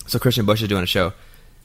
So 0.06 0.18
Christian 0.18 0.46
Bush 0.46 0.62
is 0.62 0.68
doing 0.68 0.82
a 0.82 0.86
show 0.86 1.12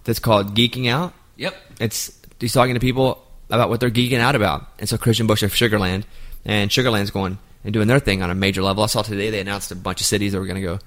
that's 0.04 0.20
called 0.20 0.56
Geeking 0.56 0.90
Out. 0.90 1.14
Yep. 1.38 1.56
It's 1.80 2.20
he's 2.40 2.54
talking 2.54 2.74
to 2.74 2.80
people 2.80 3.24
about 3.50 3.70
what 3.70 3.80
they're 3.80 3.92
geeking 3.92 4.20
out 4.20 4.36
about. 4.36 4.68
And 4.80 4.88
so 4.88 4.98
Christian 4.98 5.28
Bush 5.28 5.44
of 5.44 5.52
Sugarland 5.52 6.04
and 6.46 6.72
Sugarland's 6.72 7.12
going 7.12 7.38
and 7.64 7.74
doing 7.74 7.88
their 7.88 8.00
thing 8.00 8.24
on 8.24 8.30
a 8.30 8.36
major 8.36 8.62
level. 8.62 8.84
I 8.84 8.88
saw 8.88 9.02
today 9.02 9.30
they 9.30 9.40
announced 9.40 9.72
a 9.72 9.76
bunch 9.76 10.02
of 10.02 10.08
cities 10.08 10.32
that 10.32 10.40
were 10.40 10.46
going 10.46 10.62
to 10.62 10.62
go 10.62 10.80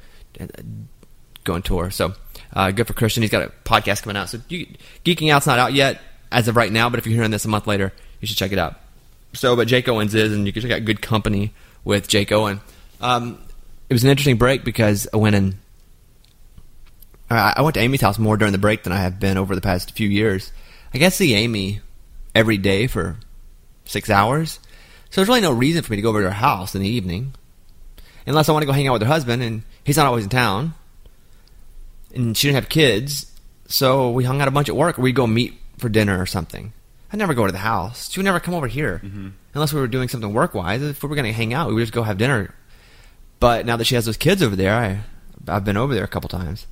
go 1.44 1.54
on 1.54 1.62
tour. 1.62 1.90
So 1.90 2.14
uh, 2.52 2.70
good 2.70 2.86
for 2.86 2.94
Christian. 2.94 3.22
He's 3.22 3.30
got 3.30 3.42
a 3.42 3.52
podcast 3.64 4.02
coming 4.02 4.16
out. 4.16 4.28
So 4.30 4.40
you, 4.48 4.66
Geeking 5.04 5.30
Out's 5.30 5.46
not 5.46 5.58
out 5.58 5.74
yet 5.74 6.00
as 6.34 6.48
of 6.48 6.56
right 6.56 6.72
now, 6.72 6.90
but 6.90 6.98
if 6.98 7.06
you're 7.06 7.14
hearing 7.14 7.30
this 7.30 7.44
a 7.44 7.48
month 7.48 7.66
later, 7.66 7.92
you 8.20 8.26
should 8.26 8.36
check 8.36 8.52
it 8.52 8.58
out. 8.58 8.74
So, 9.34 9.54
but 9.56 9.68
Jake 9.68 9.88
Owens 9.88 10.14
is, 10.14 10.32
and 10.32 10.46
you 10.46 10.52
can 10.52 10.62
check 10.62 10.72
out 10.72 10.84
Good 10.84 11.00
Company 11.00 11.54
with 11.84 12.08
Jake 12.08 12.32
Owen. 12.32 12.60
Um, 13.00 13.40
it 13.88 13.94
was 13.94 14.04
an 14.04 14.10
interesting 14.10 14.36
break 14.36 14.64
because 14.64 15.06
I 15.12 15.16
went 15.16 15.36
and 15.36 15.54
I 17.30 17.54
I 17.56 17.62
went 17.62 17.74
to 17.74 17.80
Amy's 17.80 18.00
house 18.00 18.18
more 18.18 18.36
during 18.36 18.52
the 18.52 18.58
break 18.58 18.82
than 18.82 18.92
I 18.92 18.98
have 18.98 19.20
been 19.20 19.38
over 19.38 19.54
the 19.54 19.60
past 19.60 19.92
few 19.92 20.08
years. 20.08 20.52
I 20.92 20.98
guess 20.98 21.14
see 21.14 21.34
Amy 21.34 21.80
every 22.34 22.58
day 22.58 22.88
for 22.88 23.16
six 23.84 24.10
hours. 24.10 24.58
So 25.10 25.20
there's 25.20 25.28
really 25.28 25.40
no 25.40 25.52
reason 25.52 25.82
for 25.82 25.92
me 25.92 25.96
to 25.96 26.02
go 26.02 26.08
over 26.08 26.22
to 26.22 26.28
her 26.28 26.34
house 26.34 26.74
in 26.74 26.82
the 26.82 26.88
evening. 26.88 27.34
Unless 28.26 28.48
I 28.48 28.52
want 28.52 28.62
to 28.62 28.66
go 28.66 28.72
hang 28.72 28.88
out 28.88 28.94
with 28.94 29.02
her 29.02 29.08
husband, 29.08 29.42
and 29.42 29.62
he's 29.84 29.96
not 29.96 30.06
always 30.06 30.24
in 30.24 30.30
town. 30.30 30.74
And 32.14 32.36
she 32.36 32.48
didn't 32.48 32.56
have 32.56 32.68
kids, 32.68 33.30
so 33.66 34.10
we 34.10 34.24
hung 34.24 34.40
out 34.40 34.48
a 34.48 34.50
bunch 34.50 34.68
at 34.68 34.76
work, 34.76 34.98
we'd 34.98 35.14
go 35.14 35.26
meet 35.26 35.60
for 35.78 35.88
dinner 35.88 36.20
or 36.20 36.26
something. 36.26 36.72
I'd 37.12 37.18
never 37.18 37.34
go 37.34 37.46
to 37.46 37.52
the 37.52 37.58
house. 37.58 38.10
She 38.10 38.18
would 38.18 38.24
never 38.24 38.40
come 38.40 38.54
over 38.54 38.66
here. 38.66 39.00
Mm-hmm. 39.04 39.28
Unless 39.54 39.72
we 39.72 39.80
were 39.80 39.86
doing 39.86 40.08
something 40.08 40.32
work 40.32 40.54
wise. 40.54 40.82
If 40.82 41.02
we 41.02 41.08
were 41.08 41.14
going 41.14 41.26
to 41.26 41.32
hang 41.32 41.54
out, 41.54 41.68
we 41.68 41.74
would 41.74 41.82
just 41.82 41.92
go 41.92 42.02
have 42.02 42.18
dinner. 42.18 42.54
But 43.38 43.66
now 43.66 43.76
that 43.76 43.84
she 43.84 43.94
has 43.94 44.06
those 44.06 44.16
kids 44.16 44.42
over 44.42 44.56
there, 44.56 44.74
I, 44.74 45.00
I've 45.46 45.64
been 45.64 45.76
over 45.76 45.94
there 45.94 46.04
a 46.04 46.08
couple 46.08 46.28
times. 46.28 46.66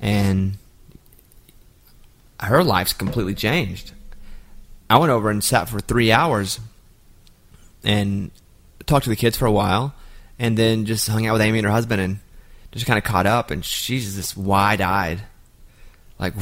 And 0.00 0.58
her 2.38 2.62
life's 2.62 2.92
completely 2.92 3.34
changed. 3.34 3.92
I 4.88 4.98
went 4.98 5.10
over 5.10 5.30
and 5.30 5.42
sat 5.42 5.68
for 5.68 5.80
three 5.80 6.12
hours 6.12 6.60
and 7.84 8.30
talked 8.86 9.04
to 9.04 9.10
the 9.10 9.16
kids 9.16 9.36
for 9.36 9.46
a 9.46 9.52
while, 9.52 9.94
and 10.38 10.56
then 10.56 10.84
just 10.84 11.08
hung 11.08 11.26
out 11.26 11.34
with 11.34 11.42
Amy 11.42 11.58
and 11.58 11.66
her 11.66 11.72
husband 11.72 12.00
and 12.00 12.18
just 12.72 12.86
kind 12.86 12.98
of 12.98 13.04
caught 13.04 13.26
up. 13.26 13.50
And 13.50 13.64
she's 13.64 14.14
just 14.16 14.36
wide 14.36 14.80
eyed, 14.80 15.20
like 16.18 16.34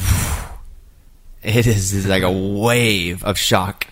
it 1.43 1.67
is, 1.67 1.93
is 1.93 2.07
like 2.07 2.23
a 2.23 2.31
wave 2.31 3.23
of 3.23 3.37
shock. 3.37 3.87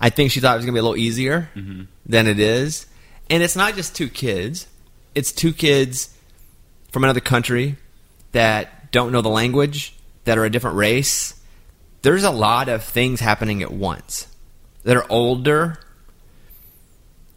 I 0.00 0.10
think 0.10 0.30
she 0.30 0.40
thought 0.40 0.54
it 0.54 0.56
was 0.56 0.64
gonna 0.64 0.74
be 0.74 0.80
a 0.80 0.82
little 0.82 0.96
easier 0.96 1.50
than 2.06 2.26
it 2.26 2.38
is, 2.38 2.86
and 3.28 3.42
it's 3.42 3.56
not 3.56 3.74
just 3.74 3.94
two 3.94 4.08
kids; 4.08 4.66
it's 5.14 5.32
two 5.32 5.52
kids 5.52 6.14
from 6.90 7.04
another 7.04 7.20
country 7.20 7.76
that 8.32 8.90
don't 8.92 9.12
know 9.12 9.20
the 9.20 9.28
language, 9.28 9.94
that 10.24 10.38
are 10.38 10.44
a 10.44 10.50
different 10.50 10.76
race. 10.76 11.40
There's 12.02 12.24
a 12.24 12.30
lot 12.30 12.68
of 12.68 12.82
things 12.82 13.20
happening 13.20 13.62
at 13.62 13.72
once 13.72 14.26
that 14.84 14.96
are 14.96 15.06
older. 15.10 15.78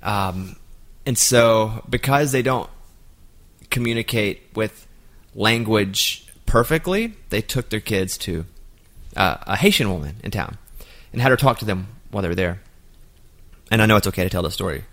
Um, 0.01 0.55
and 1.05 1.17
so, 1.17 1.83
because 1.89 2.31
they 2.31 2.41
don't 2.41 2.69
communicate 3.69 4.43
with 4.55 4.87
language 5.35 6.27
perfectly, 6.45 7.13
they 7.29 7.41
took 7.41 7.69
their 7.69 7.79
kids 7.79 8.17
to 8.19 8.45
uh, 9.15 9.37
a 9.41 9.55
Haitian 9.55 9.89
woman 9.91 10.15
in 10.23 10.31
town. 10.31 10.57
and 11.11 11.21
had 11.21 11.29
her 11.31 11.37
talk 11.37 11.59
to 11.59 11.65
them 11.65 11.87
while 12.11 12.21
they 12.21 12.27
were 12.29 12.35
there. 12.35 12.61
And 13.71 13.81
I 13.81 13.85
know 13.85 13.95
it's 13.97 14.07
okay 14.07 14.23
to 14.23 14.29
tell 14.29 14.43
the 14.43 14.51
story, 14.51 14.83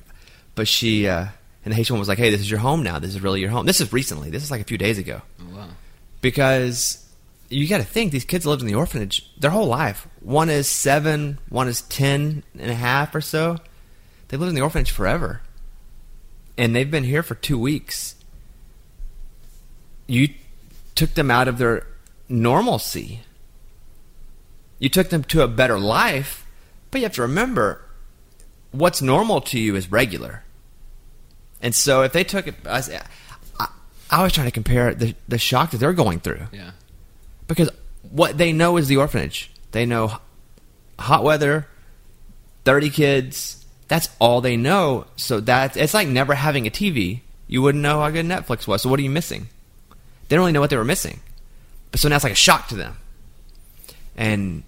but 0.55 0.69
she 0.69 1.07
uh, 1.09 1.27
and 1.65 1.73
the 1.73 1.77
Haitian 1.77 1.95
woman 1.95 2.01
was 2.01 2.09
like, 2.09 2.19
"Hey, 2.19 2.31
this 2.31 2.41
is 2.41 2.51
your 2.51 2.61
home 2.61 2.83
now. 2.83 2.99
This 2.99 3.11
is 3.15 3.21
really 3.21 3.41
your 3.41 3.51
home. 3.51 3.67
This 3.67 3.81
is 3.81 3.93
recently. 3.93 4.31
This 4.31 4.43
is 4.43 4.51
like 4.51 4.61
a 4.61 4.65
few 4.65 4.79
days 4.79 4.99
ago." 4.99 5.23
Oh, 5.41 5.57
wow. 5.57 5.69
because 6.23 7.05
you 7.49 7.67
got 7.69 7.79
to 7.79 7.85
think 7.85 8.13
these 8.13 8.25
kids 8.25 8.47
lived 8.47 8.63
in 8.63 8.69
the 8.69 8.75
orphanage 8.77 9.29
their 9.39 9.51
whole 9.51 9.67
life. 9.67 10.07
One 10.21 10.49
is 10.49 10.69
seven, 10.69 11.39
one 11.49 11.67
is 11.69 11.83
ten 11.83 12.45
and 12.59 12.71
a 12.71 12.75
half 12.75 13.15
or 13.15 13.21
so. 13.21 13.59
They 14.29 14.37
lived 14.37 14.51
in 14.51 14.55
the 14.55 14.61
orphanage 14.63 14.93
forever, 14.93 15.43
and 16.57 16.75
they've 16.75 16.91
been 16.91 17.05
here 17.05 17.23
for 17.25 17.35
two 17.35 17.59
weeks. 17.59 18.15
You 20.07 20.29
took 20.95 21.15
them 21.15 21.31
out 21.31 21.49
of 21.49 21.59
their 21.59 21.87
normalcy. 22.29 23.23
You 24.81 24.89
took 24.89 25.11
them 25.11 25.23
to 25.25 25.43
a 25.43 25.49
better 25.49 25.79
life, 25.79 26.45
but 26.91 27.01
you 27.01 27.05
have 27.05 27.15
to 27.15 27.23
remember 27.23 27.81
what's 28.73 29.01
normal 29.01 29.41
to 29.43 29.59
you 29.59 29.77
is 29.77 29.93
regular. 29.93 30.43
And 31.63 31.75
so 31.75 32.03
if 32.03 32.13
they 32.13 32.25
took 32.25 32.47
it, 32.49 32.55
I, 32.67 32.73
was- 32.79 32.91
I, 32.91 33.69
I 34.11 34.23
was 34.25 34.33
trying 34.33 34.47
to 34.49 34.51
compare 34.53 34.93
the 34.95 35.15
the 35.29 35.39
shock 35.39 35.71
that 35.71 35.77
they're 35.79 35.93
going 35.93 36.19
through 36.19 36.47
Yeah. 36.53 36.71
because 37.47 37.71
what 38.11 38.39
they 38.39 38.53
know 38.53 38.77
is 38.79 38.89
the 38.89 38.97
orphanage. 38.97 39.51
They 39.73 39.87
know 39.87 40.17
hot 40.99 41.23
weather, 41.23 41.67
thirty 42.65 42.91
kids. 42.91 43.65
That's 43.89 44.09
all 44.19 44.41
they 44.41 44.57
know. 44.57 45.07
So 45.17 45.41
that 45.41 45.77
it's 45.77 45.95
like 45.95 46.09
never 46.09 46.35
having 46.35 46.67
a 46.67 46.71
TV. 46.71 47.21
You 47.47 47.61
wouldn't 47.63 47.83
know 47.83 48.01
how 48.01 48.11
good 48.11 48.25
Netflix 48.27 48.67
was. 48.67 48.83
So 48.83 48.89
what 48.89 48.99
are 48.99 49.03
you 49.03 49.11
missing? 49.11 49.49
They 50.29 50.37
don't 50.37 50.43
really 50.45 50.53
know 50.53 50.61
what 50.61 50.71
they 50.71 50.77
were 50.77 50.85
missing. 50.85 51.21
But 51.91 52.01
so 52.01 52.09
now 52.09 52.15
it's 52.17 52.25
like 52.25 52.33
a 52.33 52.37
shock 52.37 52.69
to 52.69 52.77
them, 52.77 52.97
and 54.17 54.63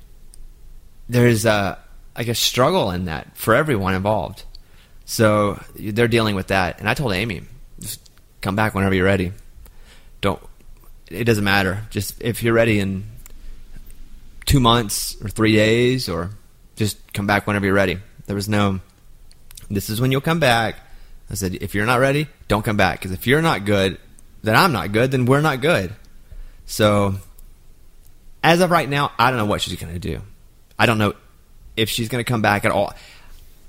there's 1.12 1.44
a 1.44 1.78
like 2.16 2.28
a 2.28 2.34
struggle 2.34 2.90
in 2.90 3.06
that 3.06 3.36
for 3.36 3.54
everyone 3.54 3.94
involved. 3.94 4.44
So 5.04 5.62
they're 5.74 6.08
dealing 6.08 6.34
with 6.34 6.48
that. 6.48 6.78
And 6.80 6.88
I 6.88 6.94
told 6.94 7.12
Amy, 7.12 7.42
just 7.80 8.00
come 8.40 8.56
back 8.56 8.74
whenever 8.74 8.94
you're 8.94 9.04
ready. 9.04 9.32
Don't. 10.20 10.40
It 11.10 11.24
doesn't 11.24 11.44
matter. 11.44 11.84
Just 11.90 12.20
if 12.22 12.42
you're 12.42 12.54
ready 12.54 12.78
in 12.78 13.04
two 14.46 14.60
months 14.60 15.16
or 15.22 15.28
three 15.28 15.54
days, 15.54 16.08
or 16.08 16.30
just 16.76 17.12
come 17.12 17.26
back 17.26 17.46
whenever 17.46 17.66
you're 17.66 17.74
ready. 17.74 17.98
There 18.26 18.36
was 18.36 18.48
no. 18.48 18.80
This 19.68 19.90
is 19.90 20.00
when 20.00 20.12
you'll 20.12 20.20
come 20.20 20.40
back. 20.40 20.76
I 21.30 21.34
said, 21.34 21.54
if 21.56 21.74
you're 21.74 21.86
not 21.86 22.00
ready, 22.00 22.28
don't 22.48 22.62
come 22.62 22.76
back. 22.76 22.98
Because 22.98 23.12
if 23.12 23.26
you're 23.26 23.40
not 23.40 23.64
good, 23.64 23.98
then 24.42 24.54
I'm 24.54 24.72
not 24.72 24.92
good. 24.92 25.10
Then 25.10 25.24
we're 25.24 25.40
not 25.40 25.62
good. 25.62 25.94
So, 26.66 27.14
as 28.42 28.60
of 28.60 28.70
right 28.70 28.88
now, 28.88 29.12
I 29.18 29.30
don't 29.30 29.38
know 29.38 29.46
what 29.46 29.62
she's 29.62 29.80
going 29.80 29.94
to 29.94 29.98
do. 29.98 30.20
I 30.78 30.86
don't 30.86 30.98
know 30.98 31.14
if 31.76 31.88
she's 31.88 32.08
going 32.08 32.24
to 32.24 32.28
come 32.28 32.42
back 32.42 32.64
at 32.64 32.70
all. 32.70 32.94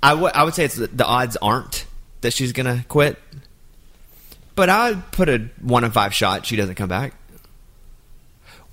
I 0.01 0.43
would 0.43 0.53
say 0.53 0.65
it's 0.65 0.75
the, 0.75 0.87
the 0.87 1.05
odds 1.05 1.37
aren't 1.37 1.85
that 2.21 2.33
she's 2.33 2.51
going 2.51 2.65
to 2.65 2.83
quit. 2.87 3.17
But 4.55 4.69
I 4.69 4.91
would 4.91 5.11
put 5.11 5.29
a 5.29 5.49
one 5.61 5.83
in 5.83 5.91
five 5.91 6.13
shot 6.13 6.45
she 6.45 6.55
doesn't 6.55 6.75
come 6.75 6.89
back, 6.89 7.13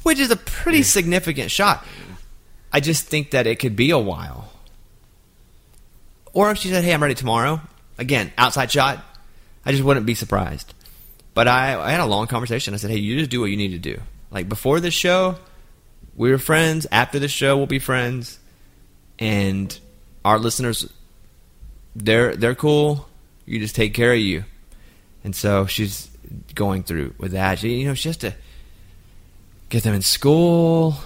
which 0.03 0.19
is 0.19 0.31
a 0.31 0.37
pretty 0.37 0.83
significant 0.83 1.51
shot. 1.51 1.85
I 2.73 2.81
just 2.81 3.07
think 3.07 3.31
that 3.31 3.47
it 3.47 3.59
could 3.59 3.77
be 3.77 3.91
a 3.91 3.99
while. 3.99 4.53
Or 6.33 6.51
if 6.51 6.59
she 6.59 6.69
said, 6.69 6.85
"Hey, 6.85 6.93
I'm 6.93 7.03
ready 7.03 7.15
tomorrow," 7.15 7.61
again, 7.99 8.33
outside 8.37 8.71
shot, 8.71 9.03
I 9.65 9.73
just 9.73 9.83
wouldn't 9.83 10.07
be 10.07 10.15
surprised. 10.15 10.75
But 11.33 11.49
I, 11.49 11.81
I 11.81 11.91
had 11.91 12.01
a 12.01 12.07
long 12.07 12.27
conversation. 12.27 12.75
I 12.75 12.77
said, 12.77 12.91
"Hey, 12.91 12.99
you 12.99 13.19
just 13.19 13.31
do 13.31 13.41
what 13.41 13.51
you 13.51 13.57
need 13.57 13.71
to 13.71 13.79
do. 13.79 14.01
Like 14.31 14.49
before 14.49 14.81
this 14.81 14.95
show, 14.95 15.37
we 16.21 16.31
were 16.31 16.39
friends. 16.39 16.87
After 16.93 17.19
the 17.19 17.29
show, 17.29 17.57
we'll 17.57 17.67
be 17.67 17.79
friends, 17.79 18.39
and 19.19 19.77
our 20.23 20.39
listeners, 20.39 20.87
they're 21.97 22.37
they're 22.37 22.55
cool. 22.55 23.09
You 23.47 23.59
just 23.59 23.75
take 23.75 23.95
care 23.95 24.13
of 24.13 24.19
you." 24.19 24.45
And 25.25 25.35
so 25.35 25.65
she's 25.65 26.11
going 26.55 26.83
through 26.83 27.15
with 27.17 27.33
that. 27.33 27.59
She, 27.59 27.81
you 27.81 27.87
know, 27.89 27.95
she 27.95 28.11
has 28.11 28.19
to 28.19 28.35
get 29.71 29.83
them 29.83 29.95
in 29.95 30.03
school. 30.03 30.97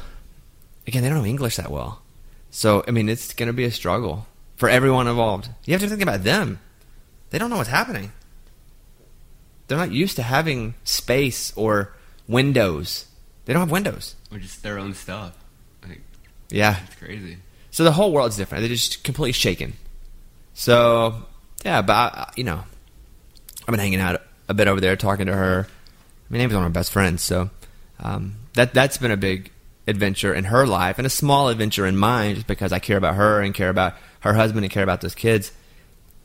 Again, 0.84 1.04
they 1.04 1.08
don't 1.08 1.18
know 1.18 1.24
English 1.24 1.56
that 1.56 1.70
well. 1.70 2.02
So, 2.50 2.84
I 2.86 2.90
mean, 2.90 3.08
it's 3.08 3.34
going 3.34 3.46
to 3.46 3.52
be 3.52 3.64
a 3.64 3.70
struggle 3.70 4.26
for 4.56 4.68
everyone 4.68 5.06
involved. 5.06 5.48
You 5.64 5.74
have 5.74 5.82
to 5.82 5.88
think 5.88 6.02
about 6.02 6.24
them. 6.24 6.58
They 7.30 7.38
don't 7.38 7.50
know 7.50 7.56
what's 7.56 7.70
happening. 7.70 8.12
They're 9.66 9.78
not 9.78 9.92
used 9.92 10.16
to 10.16 10.22
having 10.22 10.74
space 10.82 11.52
or 11.56 11.94
windows. 12.26 13.06
They 13.44 13.52
don't 13.52 13.62
have 13.62 13.70
windows. 13.70 14.16
Or 14.34 14.38
just 14.38 14.62
their 14.62 14.78
own 14.78 14.94
stuff. 14.94 15.32
Like, 15.86 16.00
Yeah. 16.50 16.76
it's 16.84 16.96
crazy. 16.96 17.38
So 17.70 17.84
the 17.84 17.92
whole 17.92 18.12
world's 18.12 18.36
different. 18.36 18.62
They're 18.62 18.68
just 18.74 19.04
completely 19.04 19.32
shaken. 19.32 19.74
So, 20.54 21.22
yeah, 21.64 21.82
but, 21.82 21.92
I, 21.92 22.32
you 22.36 22.44
know, 22.44 22.64
I've 23.60 23.66
been 23.66 23.78
hanging 23.80 24.00
out 24.00 24.20
a 24.48 24.54
bit 24.54 24.68
over 24.68 24.80
there 24.80 24.96
talking 24.96 25.26
to 25.26 25.32
her. 25.34 25.66
I 25.68 26.32
mean, 26.32 26.42
Amy's 26.42 26.54
one 26.54 26.64
of 26.64 26.70
my 26.70 26.78
best 26.78 26.92
friends, 26.92 27.22
so 27.22 27.50
um, 28.00 28.36
that 28.54 28.74
that's 28.74 28.96
been 28.98 29.10
a 29.10 29.16
big 29.16 29.50
adventure 29.86 30.34
in 30.34 30.44
her 30.44 30.66
life 30.66 30.98
and 30.98 31.06
a 31.06 31.10
small 31.10 31.48
adventure 31.48 31.86
in 31.86 31.96
mine, 31.96 32.34
just 32.36 32.46
because 32.46 32.72
I 32.72 32.78
care 32.78 32.96
about 32.96 33.14
her 33.16 33.40
and 33.40 33.54
care 33.54 33.68
about 33.68 33.94
her 34.20 34.32
husband 34.34 34.64
and 34.64 34.72
care 34.72 34.82
about 34.82 35.00
those 35.00 35.14
kids. 35.14 35.52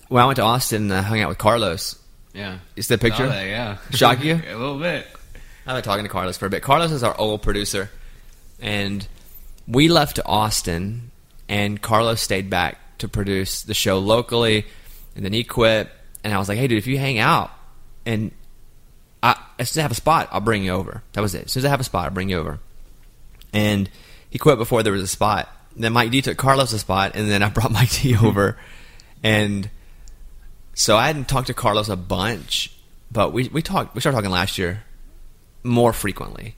When 0.08 0.24
I 0.24 0.26
went 0.26 0.38
to 0.38 0.44
Austin, 0.44 0.92
I 0.92 1.02
hung 1.02 1.20
out 1.22 1.30
with 1.30 1.38
Carlos. 1.38 1.98
Yeah. 2.34 2.60
You 2.76 2.84
see 2.84 2.96
the 2.96 2.98
picture? 3.00 3.28
That, 3.28 3.48
yeah. 3.48 3.78
Shock 3.92 4.24
you? 4.24 4.36
a 4.48 4.56
little 4.56 4.80
bit. 4.80 5.06
I've 5.68 5.76
been 5.76 5.84
talking 5.84 6.04
to 6.06 6.10
Carlos 6.10 6.38
for 6.38 6.46
a 6.46 6.50
bit. 6.50 6.64
Carlos 6.64 6.92
is 6.92 7.04
our 7.04 7.16
old 7.20 7.42
producer, 7.44 7.90
and 8.62 9.08
we 9.68 9.88
left 9.88 10.16
to 10.18 10.26
Austin, 10.26 11.12
and 11.48 11.82
Carlos 11.82 12.22
stayed 12.22 12.50
back 12.50 12.78
to 13.00 13.08
produce 13.08 13.62
the 13.62 13.74
show 13.74 14.00
locally, 14.00 14.66
and 15.16 15.24
then 15.24 15.34
he 15.34 15.44
quit. 15.44 15.90
And 16.24 16.34
I 16.34 16.38
was 16.38 16.50
like, 16.50 16.58
"Hey, 16.58 16.68
dude, 16.68 16.78
if 16.78 16.88
you 16.88 16.98
hang 16.98 17.20
out, 17.20 17.52
and 18.06 18.32
I, 19.24 19.36
as 19.58 19.70
soon 19.70 19.80
as 19.80 19.84
I 19.84 19.84
have 19.84 19.92
a 19.92 19.96
spot, 19.96 20.30
I'll 20.32 20.42
bring 20.42 20.64
you 20.64 20.72
over." 20.72 21.04
That 21.14 21.22
was 21.22 21.36
it. 21.36 21.46
As 21.46 21.54
soon 21.54 21.62
as 21.62 21.66
I 21.66 21.70
have 21.70 21.80
a 21.80 21.86
spot, 21.86 22.06
I'll 22.06 22.14
bring 22.14 22.30
you 22.30 22.38
over. 22.38 22.60
And 23.54 23.90
he 24.30 24.38
quit 24.38 24.58
before 24.58 24.84
there 24.84 24.94
was 24.94 25.02
a 25.02 25.08
spot. 25.08 25.50
Then 25.76 25.94
Mike 25.94 26.12
D 26.12 26.22
took 26.22 26.38
Carlos' 26.38 26.74
a 26.74 26.80
spot, 26.80 27.12
and 27.16 27.30
then 27.30 27.42
I 27.42 27.50
brought 27.56 27.72
Mike 27.72 27.92
D 27.92 28.16
over, 28.18 28.58
and 29.24 29.70
so 30.74 30.98
I 30.98 31.08
hadn't 31.08 31.28
talked 31.28 31.48
to 31.48 31.54
Carlos 31.54 31.90
a 31.90 31.96
bunch, 31.96 32.74
but 33.12 33.34
we 33.34 33.48
we 33.50 33.62
talked. 33.62 33.96
We 33.96 34.02
started 34.02 34.18
talking 34.18 34.32
last 34.32 34.58
year 34.58 34.84
more 35.64 35.94
frequently, 35.94 36.56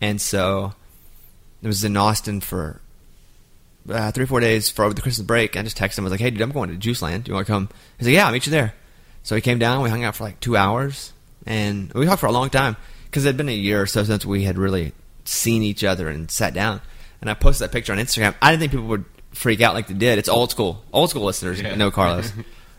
and 0.00 0.20
so 0.20 0.74
it 1.62 1.66
was 1.66 1.84
in 1.84 1.96
Austin 1.96 2.40
for 2.40 2.80
uh, 3.88 4.10
three 4.12 4.24
or 4.24 4.26
four 4.26 4.40
days 4.40 4.68
for 4.70 4.84
over 4.84 4.94
the 4.94 5.02
Christmas 5.02 5.26
break. 5.26 5.56
I 5.56 5.62
just 5.62 5.76
texted 5.78 5.98
him. 5.98 6.04
I 6.04 6.06
was 6.06 6.10
like, 6.12 6.20
"Hey, 6.20 6.30
dude, 6.30 6.40
I'm 6.40 6.52
going 6.52 6.70
to 6.70 6.76
Juice 6.76 7.02
Land. 7.02 7.24
Do 7.24 7.30
you 7.30 7.34
want 7.34 7.46
to 7.46 7.52
come?" 7.52 7.68
He's 7.98 8.06
like, 8.08 8.14
"Yeah, 8.14 8.26
I'll 8.26 8.32
meet 8.32 8.46
you 8.46 8.50
there." 8.52 8.74
So 9.22 9.34
he 9.34 9.40
came 9.40 9.58
down. 9.58 9.82
We 9.82 9.90
hung 9.90 10.04
out 10.04 10.16
for 10.16 10.24
like 10.24 10.40
two 10.40 10.56
hours, 10.56 11.12
and 11.46 11.92
we 11.92 12.06
talked 12.06 12.20
for 12.20 12.26
a 12.26 12.32
long 12.32 12.50
time 12.50 12.76
because 13.06 13.24
it 13.24 13.28
had 13.28 13.36
been 13.36 13.48
a 13.48 13.52
year 13.52 13.82
or 13.82 13.86
so 13.86 14.02
since 14.04 14.24
we 14.26 14.44
had 14.44 14.58
really 14.58 14.92
seen 15.24 15.62
each 15.62 15.84
other 15.84 16.08
and 16.08 16.30
sat 16.30 16.54
down. 16.54 16.80
And 17.20 17.30
I 17.30 17.34
posted 17.34 17.68
that 17.68 17.72
picture 17.72 17.92
on 17.92 17.98
Instagram. 18.00 18.34
I 18.42 18.50
didn't 18.50 18.60
think 18.60 18.72
people 18.72 18.86
would 18.88 19.04
freak 19.32 19.60
out 19.60 19.74
like 19.74 19.86
they 19.86 19.94
did. 19.94 20.18
It's 20.18 20.28
old 20.28 20.50
school. 20.50 20.82
Old 20.92 21.10
school 21.10 21.22
listeners 21.24 21.60
Yeah. 21.60 21.76
know 21.76 21.90
Carlos. 21.92 22.32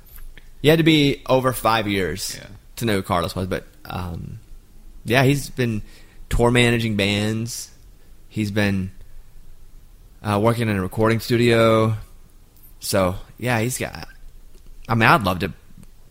you 0.61 0.69
had 0.69 0.79
to 0.79 0.83
be 0.83 1.21
over 1.27 1.53
five 1.53 1.87
years 1.87 2.35
Yeah. 2.37 2.47
to 2.77 2.85
know 2.85 2.95
who 2.95 3.03
Carlos 3.03 3.35
was, 3.35 3.47
but 3.47 3.63
um, 3.85 4.39
yeah, 5.05 5.23
he's 5.23 5.49
been 5.49 5.81
tour 6.29 6.51
managing 6.51 6.97
bands. 6.97 7.69
He's 8.33 8.49
been 8.49 8.89
uh, 10.23 10.39
working 10.41 10.67
in 10.67 10.75
a 10.75 10.81
recording 10.81 11.19
studio. 11.19 11.93
So 12.79 13.13
yeah, 13.37 13.59
he's 13.59 13.77
got. 13.77 14.07
I 14.89 14.95
mean, 14.95 15.07
I'd 15.07 15.21
love 15.21 15.37
to 15.41 15.53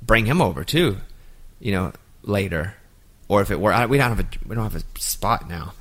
bring 0.01 0.27
him 0.27 0.41
over 0.41 0.63
too. 0.63 0.99
You 1.59 1.73
know, 1.73 1.93
later, 2.23 2.77
or 3.27 3.43
if 3.43 3.51
it 3.51 3.59
were, 3.59 3.73
I, 3.73 3.87
we 3.87 3.99
don't 3.99 4.11
have 4.11 4.21
a 4.21 4.27
we 4.47 4.55
don't 4.55 4.71
have 4.71 4.77
a 4.77 5.01
spot 5.01 5.49
now. 5.49 5.75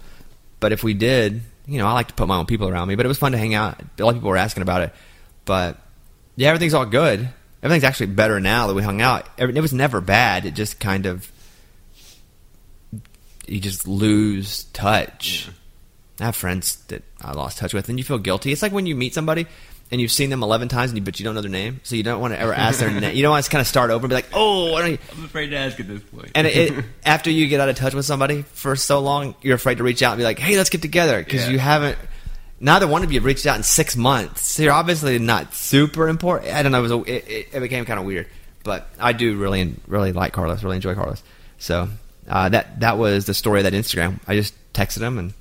But 0.60 0.72
if 0.72 0.84
we 0.84 0.96
did, 0.96 1.44
you 1.68 1.78
know, 1.78 1.86
I 1.86 1.94
like 1.94 2.08
to 2.08 2.16
put 2.16 2.28
my 2.28 2.38
own 2.38 2.48
people 2.48 2.68
around 2.68 2.88
me. 2.88 2.96
But 2.96 3.06
it 3.06 3.10
was 3.10 3.20
fun 3.20 3.34
to 3.34 3.38
hang 3.38 3.54
out. 3.54 3.80
A 4.00 4.04
lot 4.04 4.10
of 4.10 4.16
people 4.16 4.32
were 4.32 4.38
asking 4.38 4.64
about 4.64 4.82
it. 4.82 4.96
But 5.46 5.78
yeah, 6.38 6.48
everything's 6.48 6.74
all 6.74 6.88
good. 6.88 7.30
Everything's 7.62 7.84
actually 7.84 8.08
better 8.08 8.40
now 8.40 8.66
that 8.66 8.74
we 8.74 8.82
hung 8.82 9.00
out. 9.00 9.28
It 9.38 9.62
was 9.62 9.74
never 9.74 10.02
bad. 10.02 10.48
It 10.48 10.56
just 10.56 10.80
kind 10.80 11.06
of 11.06 11.32
you 13.46 13.60
just 13.60 13.88
lose 13.88 14.64
touch. 14.74 15.52
I 16.24 16.28
have 16.28 16.36
friends 16.36 16.78
that 16.88 17.04
I 17.22 17.32
lost 17.34 17.58
touch 17.58 17.74
with, 17.74 17.90
and 17.90 17.98
you 17.98 18.04
feel 18.04 18.18
guilty. 18.20 18.52
It's 18.52 18.62
like 18.62 18.72
when 18.72 18.86
you 18.86 18.96
meet 18.96 19.14
somebody 19.14 19.48
and 19.92 20.00
you've 20.00 20.12
seen 20.12 20.30
them 20.30 20.42
eleven 20.44 20.68
times, 20.70 20.92
and 20.92 20.98
you, 20.98 21.04
but 21.04 21.20
you 21.20 21.24
don't 21.26 21.36
know 21.36 21.42
their 21.42 21.52
name, 21.52 21.82
so 21.84 21.96
you 21.96 22.04
don't 22.04 22.22
want 22.22 22.34
to 22.34 22.40
ever 22.40 22.54
ask 22.54 22.80
their 22.80 22.90
name. 23.02 23.16
You 23.16 23.22
don't 23.24 23.32
want 23.32 23.44
to 23.46 23.52
kind 23.52 23.62
of 23.62 23.68
start 23.68 23.90
over 23.92 24.06
and 24.06 24.10
be 24.10 24.16
like, 24.16 24.30
"Oh, 24.34 24.76
I 24.76 24.82
don't." 24.90 25.02
I'm 25.18 25.26
afraid 25.26 25.48
to 25.50 25.58
ask 25.58 25.80
at 25.80 25.88
this 25.88 26.02
point. 26.04 26.32
And 26.36 26.48
it, 26.48 26.72
it, 26.78 26.86
after 27.06 27.30
you 27.30 27.48
get 27.48 27.60
out 27.60 27.70
of 27.70 27.76
touch 27.76 27.94
with 27.94 28.06
somebody 28.06 28.44
for 28.44 28.76
so 28.76 29.00
long, 29.00 29.36
you're 29.42 29.56
afraid 29.56 29.80
to 29.80 29.84
reach 29.84 30.02
out 30.02 30.12
and 30.14 30.20
be 30.20 30.24
like, 30.24 30.40
"Hey, 30.40 30.56
let's 30.58 30.70
get 30.70 30.82
together," 30.82 31.20
because 31.24 31.46
Yeah. 31.46 31.52
you 31.52 31.60
haven't. 31.60 31.98
Neither 32.64 32.88
one 32.88 33.04
of 33.04 33.12
you 33.12 33.20
have 33.20 33.26
reached 33.26 33.48
out 33.48 33.58
in 33.58 33.64
six 33.64 33.98
months, 33.98 34.46
so 34.46 34.62
you're 34.64 34.72
obviously 34.72 35.18
not 35.18 35.54
super 35.56 36.08
important. 36.08 36.54
I 36.54 36.62
don't 36.62 36.72
know. 36.72 36.78
It, 36.80 36.82
was 36.84 36.92
a, 36.92 36.98
it, 37.04 37.28
it, 37.28 37.48
it 37.54 37.60
became 37.60 37.86
kind 37.86 38.00
of 38.00 38.06
weird, 38.06 38.28
but 38.64 38.88
I 39.00 39.14
do 39.14 39.36
really, 39.36 39.76
really 39.88 40.12
like 40.14 40.32
Carlos. 40.32 40.62
Really 40.64 40.76
enjoy 40.76 40.94
Carlos. 40.94 41.24
So 41.58 41.90
uh, 42.30 42.50
that 42.50 42.80
that 42.82 42.98
was 43.00 43.26
the 43.26 43.34
story 43.34 43.60
of 43.62 43.64
that 43.64 43.74
Instagram. 43.74 44.20
I 44.28 44.36
just 44.36 44.54
texted 44.74 45.02
him, 45.02 45.18
and 45.18 45.34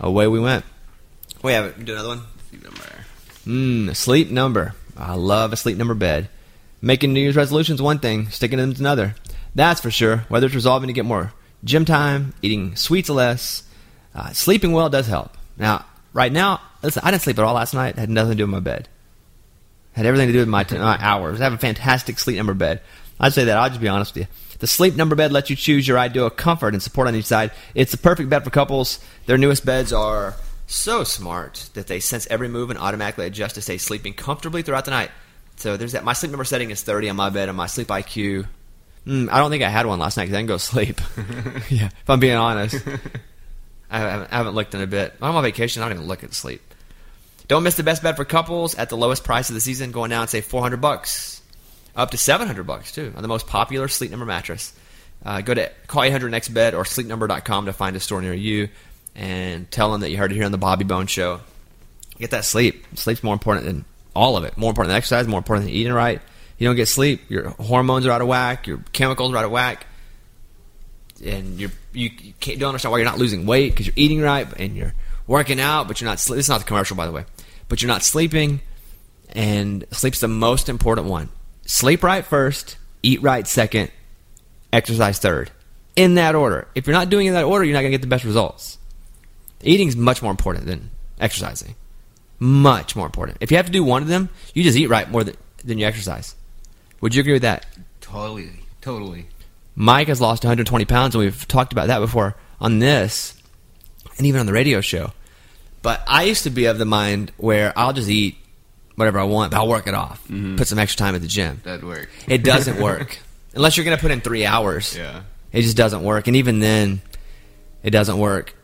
away 0.00 0.26
we 0.26 0.40
went. 0.40 0.64
We 1.42 1.52
have 1.52 1.66
it. 1.66 1.84
Do 1.84 1.92
another 1.92 2.08
one. 2.08 2.22
See 2.50 2.56
them 2.56 2.74
there. 2.74 3.06
Mmm, 3.46 3.96
sleep 3.96 4.30
number. 4.30 4.74
I 4.96 5.14
love 5.14 5.52
a 5.52 5.56
sleep 5.56 5.76
number 5.76 5.94
bed. 5.94 6.28
Making 6.80 7.12
New 7.12 7.20
Year's 7.20 7.36
resolutions 7.36 7.80
one 7.80 7.98
thing, 7.98 8.28
sticking 8.30 8.58
to 8.58 8.62
them 8.62 8.72
is 8.72 8.80
another. 8.80 9.14
That's 9.54 9.80
for 9.80 9.90
sure. 9.90 10.18
Whether 10.28 10.46
it's 10.46 10.54
resolving 10.54 10.88
to 10.88 10.92
get 10.92 11.04
more 11.04 11.32
gym 11.64 11.84
time, 11.84 12.34
eating 12.42 12.76
sweets 12.76 13.08
less, 13.08 13.62
uh, 14.14 14.30
sleeping 14.32 14.72
well 14.72 14.88
does 14.88 15.06
help. 15.06 15.36
Now, 15.56 15.84
right 16.12 16.32
now, 16.32 16.60
listen, 16.82 17.02
I 17.04 17.10
didn't 17.10 17.22
sleep 17.22 17.38
at 17.38 17.44
all 17.44 17.54
last 17.54 17.74
night. 17.74 17.96
Had 17.96 18.10
nothing 18.10 18.32
to 18.32 18.36
do 18.36 18.44
with 18.44 18.50
my 18.50 18.60
bed. 18.60 18.88
Had 19.92 20.06
everything 20.06 20.28
to 20.28 20.32
do 20.32 20.40
with 20.40 20.48
my, 20.48 20.64
t- 20.64 20.76
my 20.76 20.98
hours. 21.00 21.40
I 21.40 21.44
have 21.44 21.54
a 21.54 21.58
fantastic 21.58 22.18
sleep 22.18 22.36
number 22.36 22.54
bed. 22.54 22.82
I'd 23.18 23.32
say 23.32 23.44
that. 23.44 23.56
I'll 23.56 23.68
just 23.68 23.80
be 23.80 23.88
honest 23.88 24.14
with 24.14 24.24
you. 24.24 24.28
The 24.58 24.66
sleep 24.66 24.96
number 24.96 25.14
bed 25.14 25.32
lets 25.32 25.50
you 25.50 25.56
choose 25.56 25.86
your 25.86 25.98
ideal 25.98 26.30
comfort 26.30 26.74
and 26.74 26.82
support 26.82 27.08
on 27.08 27.14
each 27.14 27.26
side. 27.26 27.52
It's 27.74 27.92
the 27.92 27.98
perfect 27.98 28.30
bed 28.30 28.44
for 28.44 28.50
couples. 28.50 29.00
Their 29.26 29.38
newest 29.38 29.66
beds 29.66 29.92
are 29.92 30.34
so 30.66 31.04
smart 31.04 31.70
that 31.74 31.86
they 31.86 32.00
sense 32.00 32.26
every 32.28 32.48
move 32.48 32.70
and 32.70 32.78
automatically 32.78 33.26
adjust 33.26 33.54
to 33.54 33.62
stay 33.62 33.78
sleeping 33.78 34.14
comfortably 34.14 34.62
throughout 34.62 34.84
the 34.84 34.90
night. 34.90 35.10
So 35.56 35.76
there's 35.76 35.92
that. 35.92 36.04
My 36.04 36.12
sleep 36.12 36.30
number 36.32 36.44
setting 36.44 36.70
is 36.70 36.82
30 36.82 37.10
on 37.10 37.16
my 37.16 37.30
bed, 37.30 37.48
and 37.48 37.56
my 37.56 37.66
sleep 37.66 37.88
IQ. 37.88 38.46
Mm, 39.06 39.30
I 39.30 39.38
don't 39.38 39.50
think 39.50 39.62
I 39.62 39.68
had 39.68 39.86
one 39.86 39.98
last 39.98 40.16
night 40.16 40.24
because 40.24 40.34
I 40.34 40.38
didn't 40.38 40.48
go 40.48 40.56
sleep. 40.58 41.00
yeah, 41.70 41.86
if 41.86 42.10
I'm 42.10 42.20
being 42.20 42.36
honest. 42.36 42.76
I 43.90 43.98
haven't, 43.98 44.32
I 44.32 44.36
haven't 44.36 44.54
looked 44.54 44.74
in 44.74 44.82
a 44.82 44.86
bit. 44.86 45.14
I'm 45.22 45.34
on 45.34 45.42
vacation. 45.42 45.82
I 45.82 45.86
don't 45.88 45.98
even 45.98 46.08
look 46.08 46.24
at 46.24 46.34
sleep. 46.34 46.60
Don't 47.48 47.62
miss 47.62 47.76
the 47.76 47.84
best 47.84 48.02
bed 48.02 48.16
for 48.16 48.24
couples 48.24 48.74
at 48.74 48.90
the 48.90 48.96
lowest 48.96 49.22
price 49.22 49.48
of 49.48 49.54
the 49.54 49.60
season. 49.60 49.92
Going 49.92 50.10
down, 50.10 50.22
and 50.22 50.30
say 50.30 50.40
400 50.40 50.80
bucks, 50.80 51.35
up 51.96 52.10
to 52.10 52.16
700 52.16 52.64
bucks 52.64 52.92
too, 52.92 53.12
on 53.16 53.22
the 53.22 53.28
most 53.28 53.46
popular 53.46 53.88
sleep 53.88 54.10
number 54.10 54.26
mattress. 54.26 54.72
Uh, 55.24 55.40
go 55.40 55.54
to 55.54 55.70
call 55.86 56.02
800 56.02 56.30
next 56.30 56.50
bed 56.50 56.74
or 56.74 56.84
sleepnumber.com 56.84 57.66
to 57.66 57.72
find 57.72 57.96
a 57.96 58.00
store 58.00 58.20
near 58.20 58.34
you 58.34 58.68
and 59.14 59.68
tell 59.70 59.90
them 59.90 60.02
that 60.02 60.10
you 60.10 60.18
heard 60.18 60.30
it 60.30 60.34
here 60.34 60.44
on 60.44 60.52
the 60.52 60.58
Bobby 60.58 60.84
Bone 60.84 61.06
Show. 61.06 61.40
Get 62.18 62.30
that 62.30 62.44
sleep. 62.44 62.86
Sleep's 62.94 63.22
more 63.22 63.32
important 63.32 63.66
than 63.66 63.84
all 64.14 64.36
of 64.36 64.44
it. 64.44 64.56
More 64.56 64.70
important 64.70 64.90
than 64.90 64.96
exercise. 64.96 65.26
More 65.26 65.38
important 65.38 65.66
than 65.66 65.74
eating 65.74 65.92
right. 65.92 66.20
You 66.58 66.68
don't 66.68 66.76
get 66.76 66.88
sleep, 66.88 67.22
your 67.28 67.50
hormones 67.50 68.06
are 68.06 68.10
out 68.10 68.22
of 68.22 68.28
whack. 68.28 68.66
Your 68.66 68.82
chemicals 68.92 69.32
are 69.32 69.36
out 69.38 69.44
of 69.44 69.50
whack 69.50 69.86
and 71.24 71.58
you're 71.58 71.70
you, 71.92 72.10
you 72.20 72.56
don't 72.56 72.68
understand 72.68 72.92
why 72.92 72.98
you're 72.98 73.06
not 73.06 73.18
losing 73.18 73.46
weight 73.46 73.72
because 73.72 73.86
you're 73.86 73.94
eating 73.96 74.20
right 74.20 74.46
and 74.58 74.76
you're 74.76 74.94
working 75.26 75.60
out, 75.60 75.88
but 75.88 76.00
you're 76.00 76.08
not. 76.08 76.18
This 76.18 76.30
is 76.30 76.48
not 76.48 76.58
the 76.58 76.66
commercial, 76.66 76.96
by 76.96 77.06
the 77.06 77.12
way. 77.12 77.24
But 77.68 77.82
you're 77.82 77.88
not 77.88 78.02
sleeping, 78.02 78.60
and 79.30 79.84
sleep's 79.90 80.20
the 80.20 80.28
most 80.28 80.68
important 80.68 81.08
one. 81.08 81.28
Sleep 81.66 82.02
right 82.02 82.24
first, 82.24 82.76
eat 83.02 83.22
right 83.22 83.46
second, 83.46 83.90
exercise 84.72 85.18
third, 85.18 85.50
in 85.96 86.14
that 86.14 86.34
order. 86.34 86.68
If 86.74 86.86
you're 86.86 86.94
not 86.94 87.10
doing 87.10 87.26
it 87.26 87.30
in 87.30 87.34
that 87.34 87.44
order, 87.44 87.64
you're 87.64 87.74
not 87.74 87.80
going 87.80 87.92
to 87.92 87.98
get 87.98 88.02
the 88.02 88.08
best 88.08 88.24
results. 88.24 88.78
Eating 89.62 89.88
is 89.88 89.96
much 89.96 90.22
more 90.22 90.30
important 90.30 90.66
than 90.66 90.90
exercising. 91.20 91.74
Much 92.38 92.94
more 92.94 93.06
important. 93.06 93.38
If 93.40 93.50
you 93.50 93.56
have 93.56 93.66
to 93.66 93.72
do 93.72 93.82
one 93.82 94.02
of 94.02 94.08
them, 94.08 94.28
you 94.54 94.62
just 94.62 94.78
eat 94.78 94.88
right 94.88 95.10
more 95.10 95.24
than, 95.24 95.36
than 95.64 95.78
you 95.78 95.86
exercise. 95.86 96.36
Would 97.00 97.14
you 97.14 97.20
agree 97.20 97.32
with 97.32 97.42
that? 97.42 97.66
Totally, 98.00 98.50
totally. 98.80 99.26
Mike 99.74 100.08
has 100.08 100.20
lost 100.20 100.44
120 100.44 100.84
pounds, 100.84 101.14
and 101.14 101.24
we've 101.24 101.48
talked 101.48 101.72
about 101.72 101.88
that 101.88 101.98
before 101.98 102.36
on 102.60 102.78
this 102.78 103.34
and 104.16 104.26
even 104.26 104.40
on 104.40 104.46
the 104.46 104.52
radio 104.52 104.80
show. 104.80 105.12
But 105.82 106.02
I 106.06 106.24
used 106.24 106.44
to 106.44 106.50
be 106.50 106.66
of 106.66 106.78
the 106.78 106.84
mind 106.84 107.32
where 107.36 107.72
I'll 107.76 107.92
just 107.92 108.08
eat 108.08 108.36
whatever 108.96 109.18
I 109.18 109.24
want, 109.24 109.52
but 109.52 109.58
I'll 109.58 109.68
work 109.68 109.86
it 109.86 109.94
off. 109.94 110.22
Mm-hmm. 110.24 110.56
Put 110.56 110.68
some 110.68 110.78
extra 110.78 110.98
time 110.98 111.14
at 111.14 111.20
the 111.20 111.28
gym. 111.28 111.60
That'd 111.64 111.84
work. 111.84 112.08
It 112.26 112.42
doesn't 112.42 112.80
work. 112.82 113.18
Unless 113.54 113.76
you're 113.76 113.84
going 113.84 113.96
to 113.96 114.00
put 114.00 114.10
in 114.10 114.20
three 114.20 114.44
hours. 114.44 114.96
Yeah. 114.96 115.22
It 115.52 115.62
just 115.62 115.76
doesn't 115.76 116.02
work. 116.02 116.26
And 116.26 116.36
even 116.36 116.58
then, 116.58 117.00
it 117.82 117.90
doesn't 117.90 118.18
work. 118.18 118.54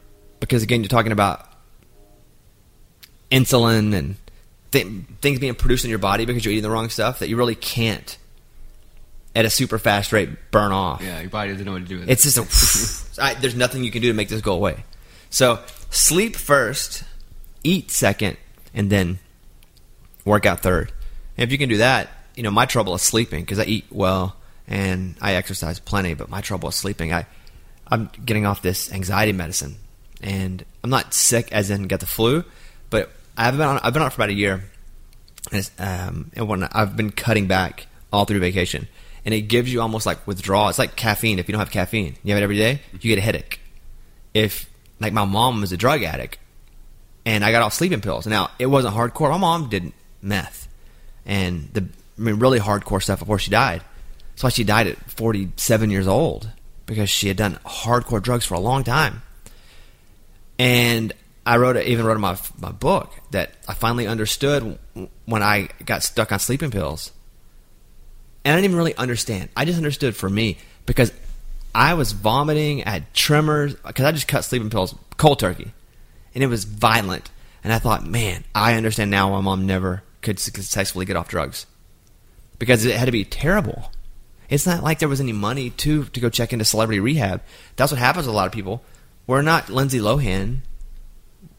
Because 0.40 0.62
again, 0.62 0.82
you're 0.82 0.88
talking 0.88 1.12
about 1.12 1.48
insulin 3.30 3.94
and 3.94 4.16
th- 4.72 4.86
things 5.20 5.38
being 5.38 5.54
produced 5.54 5.84
in 5.84 5.90
your 5.90 5.98
body 5.98 6.26
because 6.26 6.44
you're 6.44 6.52
eating 6.52 6.64
the 6.64 6.70
wrong 6.70 6.88
stuff 6.88 7.20
that 7.20 7.28
you 7.28 7.36
really 7.36 7.54
can't 7.54 8.18
at 9.34 9.45
a 9.45 9.50
super 9.50 9.78
fast 9.78 10.12
rate 10.12 10.28
burn 10.50 10.73
off. 10.73 11.00
Yeah, 11.00 11.21
your 11.21 11.30
body 11.30 11.52
doesn't 11.52 11.64
know 11.64 11.73
what 11.73 11.82
to 11.82 11.84
do 11.88 12.00
with 12.00 12.08
it. 12.08 12.12
It's 12.12 12.25
it. 12.26 12.34
just 12.34 13.18
a. 13.18 13.23
I, 13.23 13.34
there's 13.34 13.54
nothing 13.54 13.84
you 13.84 13.90
can 13.90 14.02
do 14.02 14.08
to 14.08 14.14
make 14.14 14.28
this 14.28 14.40
go 14.40 14.52
away. 14.52 14.84
So 15.30 15.60
sleep 15.90 16.36
first, 16.36 17.04
eat 17.62 17.90
second, 17.90 18.36
and 18.75 18.90
then 18.90 19.18
work 20.25 20.47
out 20.47 20.61
third. 20.61 20.93
And 21.37 21.45
if 21.45 21.52
you 21.52 21.58
can 21.58 21.69
do 21.69 21.78
that, 21.78 22.08
you 22.35 22.43
know 22.43 22.50
my 22.50 22.67
trouble 22.67 22.95
is 22.95 23.02
sleeping 23.02 23.41
because 23.41 23.58
I 23.58 23.65
eat 23.65 23.87
well 23.91 24.37
and 24.67 25.17
I 25.21 25.35
exercise 25.35 25.78
plenty, 25.78 26.15
but 26.15 26.28
my 26.28 26.41
trouble 26.41 26.69
is 26.69 26.75
sleeping. 26.75 27.13
I 27.13 27.26
I'm 27.89 28.11
getting 28.25 28.47
off 28.47 28.63
this 28.63 28.93
anxiety 28.93 29.32
medicine, 29.32 29.76
and 30.23 30.65
I'm 30.82 30.91
not 30.91 31.13
sick 31.13 31.52
as 31.52 31.71
in 31.71 31.85
get 31.85 32.00
the 32.00 32.06
flu, 32.06 32.45
but 32.91 33.11
I've 33.37 33.56
been 33.56 33.67
on 33.67 33.80
I've 33.82 33.93
been 33.93 34.02
on 34.02 34.11
for 34.11 34.17
about 34.17 34.30
a 34.30 34.35
year, 34.35 34.65
and, 35.50 35.71
um, 35.78 36.30
and 36.35 36.49
when 36.49 36.65
I've 36.65 36.97
been 36.97 37.11
cutting 37.11 37.47
back 37.47 37.87
all 38.13 38.25
through 38.25 38.41
vacation, 38.41 38.89
and 39.25 39.35
it 39.35 39.43
gives 39.43 39.73
you 39.73 39.80
almost 39.80 40.06
like 40.06 40.26
withdrawal. 40.26 40.69
It's 40.69 40.78
like 40.78 40.97
caffeine. 40.97 41.39
If 41.39 41.49
you 41.49 41.52
don't 41.52 41.61
have 41.61 41.71
caffeine, 41.71 42.17
you 42.23 42.32
have 42.32 42.41
it 42.41 42.45
every 42.45 42.56
day, 42.56 42.80
you 42.93 42.99
get 42.99 43.19
a 43.19 43.23
headache. 43.23 43.61
If 44.32 44.71
like 45.00 45.13
my 45.13 45.25
mom 45.25 45.61
was 45.61 45.73
a 45.73 45.76
drug 45.76 46.02
addict, 46.02 46.39
and 47.26 47.45
I 47.45 47.52
got 47.52 47.63
off 47.63 47.75
sleeping 47.75 48.00
pills. 48.00 48.26
Now 48.26 48.50
it 48.58 48.67
wasn't 48.67 48.95
hardcore. 48.95 49.30
My 49.30 49.39
mom 49.39 49.69
did 49.69 49.93
meth, 50.23 50.69
and 51.26 51.69
the 51.73 51.87
I 52.19 52.21
mean 52.21 52.39
really 52.39 52.61
hardcore 52.61 53.02
stuff 53.02 53.19
before 53.19 53.39
she 53.39 53.50
died. 53.50 53.82
That's 54.30 54.45
why 54.45 54.50
she 54.50 54.65
died 54.65 54.87
at 54.87 55.11
47 55.11 55.91
years 55.91 56.06
old 56.06 56.50
because 56.87 57.11
she 57.11 57.28
had 57.28 57.37
done 57.37 57.58
hardcore 57.65 58.23
drugs 58.23 58.45
for 58.45 58.54
a 58.54 58.61
long 58.61 58.85
time. 58.85 59.23
And 60.58 61.13
I 61.45 61.56
wrote 61.56 61.76
even 61.76 62.06
wrote 62.06 62.15
in 62.15 62.21
my 62.21 62.39
my 62.61 62.73
book 62.73 63.13
that 63.32 63.52
I 63.67 63.75
finally 63.75 64.06
understood 64.06 64.78
when 65.25 65.43
I 65.43 65.69
got 65.85 66.02
stuck 66.02 66.32
on 66.32 66.39
sleeping 66.39 66.71
pills. 66.71 67.13
And 68.45 68.52
I 68.52 68.56
didn't 68.56 68.67
even 68.67 68.76
really 68.76 68.97
understand. 68.97 69.50
I 69.56 69.65
just 69.65 69.78
understood 69.78 70.17
for 70.17 70.28
me 70.28 70.58
because 70.87 71.13
I 71.75 71.95
was 71.95 72.13
vomiting, 72.13 72.85
I 72.85 72.91
had 72.91 73.15
tremors 73.15 73.75
because 73.75 74.04
I 74.04 74.13
just 74.13 74.28
cut 74.28 74.45
sleeping 74.45 74.71
pills 74.71 74.95
cold 75.17 75.39
turkey, 75.39 75.73
and 76.35 76.43
it 76.43 76.49
was 76.49 76.65
violent. 76.65 77.30
And 77.65 77.73
I 77.73 77.78
thought, 77.78 78.04
man, 78.04 78.45
I 78.54 78.75
understand 78.75 79.11
now 79.11 79.32
why 79.32 79.41
mom 79.41 79.67
never 79.67 80.02
could 80.23 80.39
successfully 80.39 81.04
get 81.04 81.17
off 81.17 81.28
drugs 81.28 81.67
because 82.58 82.85
it 82.85 82.97
had 82.97 83.06
to 83.06 83.13
be 83.13 83.25
terrible. 83.25 83.91
It's 84.49 84.67
not 84.67 84.82
like 84.82 84.99
there 84.99 85.08
was 85.08 85.21
any 85.21 85.32
money 85.32 85.71
to 85.71 86.04
to 86.04 86.21
go 86.21 86.28
check 86.30 86.52
into 86.52 86.65
celebrity 86.65 87.00
rehab. 87.00 87.43
That's 87.76 87.93
what 87.93 87.99
happens 87.99 88.26
with 88.26 88.35
a 88.35 88.37
lot 88.37 88.47
of 88.47 88.52
people. 88.52 88.82
We're 89.26 89.43
not 89.43 89.71
Lindsay 89.71 89.99
Lohan. 89.99 90.58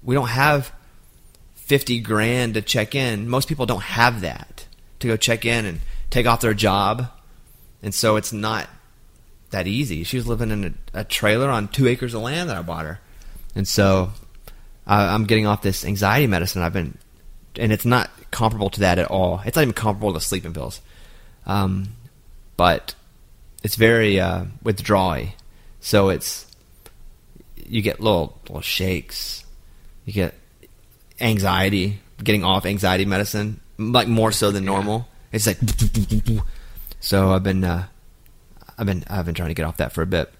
We 0.02 0.15
don't 0.15 0.30
have 0.30 0.71
fifty 1.56 1.99
grand 1.99 2.54
to 2.54 2.62
check 2.62 2.93
in. 2.93 3.28
Most 3.28 3.47
people 3.47 3.65
don't 3.65 3.84
have 3.84 4.21
that 4.21 4.67
to 4.99 5.08
go 5.08 5.17
check 5.17 5.45
in 5.45 5.65
and 5.65 5.80
take 6.10 6.28
off 6.28 6.41
their 6.41 6.54
job, 6.54 7.08
and 7.82 7.93
so 7.93 8.15
it's 8.15 8.32
not 8.32 8.69
that 9.49 9.65
easy. 9.65 10.04
She 10.04 10.17
was 10.17 10.28
living 10.28 10.52
in 10.52 10.78
a, 10.93 10.99
a 10.99 11.04
trailer 11.04 11.49
on 11.49 11.67
two 11.67 11.88
acres 11.88 12.13
of 12.13 12.21
land 12.21 12.49
that 12.49 12.58
I 12.58 12.62
bought 12.62 12.86
her, 12.86 12.99
and 13.56 13.67
so 13.67 14.12
I, 14.86 15.13
I'm 15.13 15.26
getting 15.26 15.47
off 15.47 15.62
this 15.62 15.84
anxiety 15.84 16.28
medicine. 16.28 16.62
I've 16.62 16.73
been, 16.73 16.97
and 17.57 17.71
it's 17.71 17.85
not 17.85 18.09
comparable 18.31 18.69
to 18.71 18.79
that 18.81 18.99
at 18.99 19.09
all. 19.09 19.41
It's 19.45 19.55
not 19.55 19.63
even 19.63 19.73
comparable 19.73 20.13
to 20.13 20.19
sleeping 20.19 20.53
pills, 20.53 20.81
um, 21.45 21.89
but 22.57 22.95
it's 23.63 23.75
very 23.75 24.19
uh, 24.19 24.45
withdrawing. 24.61 25.33
So 25.79 26.09
it's 26.09 26.47
you 27.67 27.81
get 27.81 27.99
little 27.99 28.39
little 28.43 28.61
shakes, 28.61 29.45
you 30.05 30.13
get 30.13 30.33
anxiety, 31.19 31.99
getting 32.23 32.43
off 32.43 32.65
anxiety 32.65 33.05
medicine, 33.05 33.59
like 33.77 34.07
more 34.07 34.31
so 34.31 34.51
than 34.51 34.65
normal. 34.65 35.07
It's 35.31 35.47
like 35.47 35.57
so. 36.99 37.31
I've 37.31 37.43
been 37.43 37.63
uh, 37.63 37.85
I've 38.77 38.85
been 38.85 39.03
I've 39.09 39.25
been 39.25 39.35
trying 39.35 39.49
to 39.49 39.55
get 39.55 39.65
off 39.65 39.77
that 39.77 39.93
for 39.93 40.01
a 40.01 40.05
bit, 40.07 40.31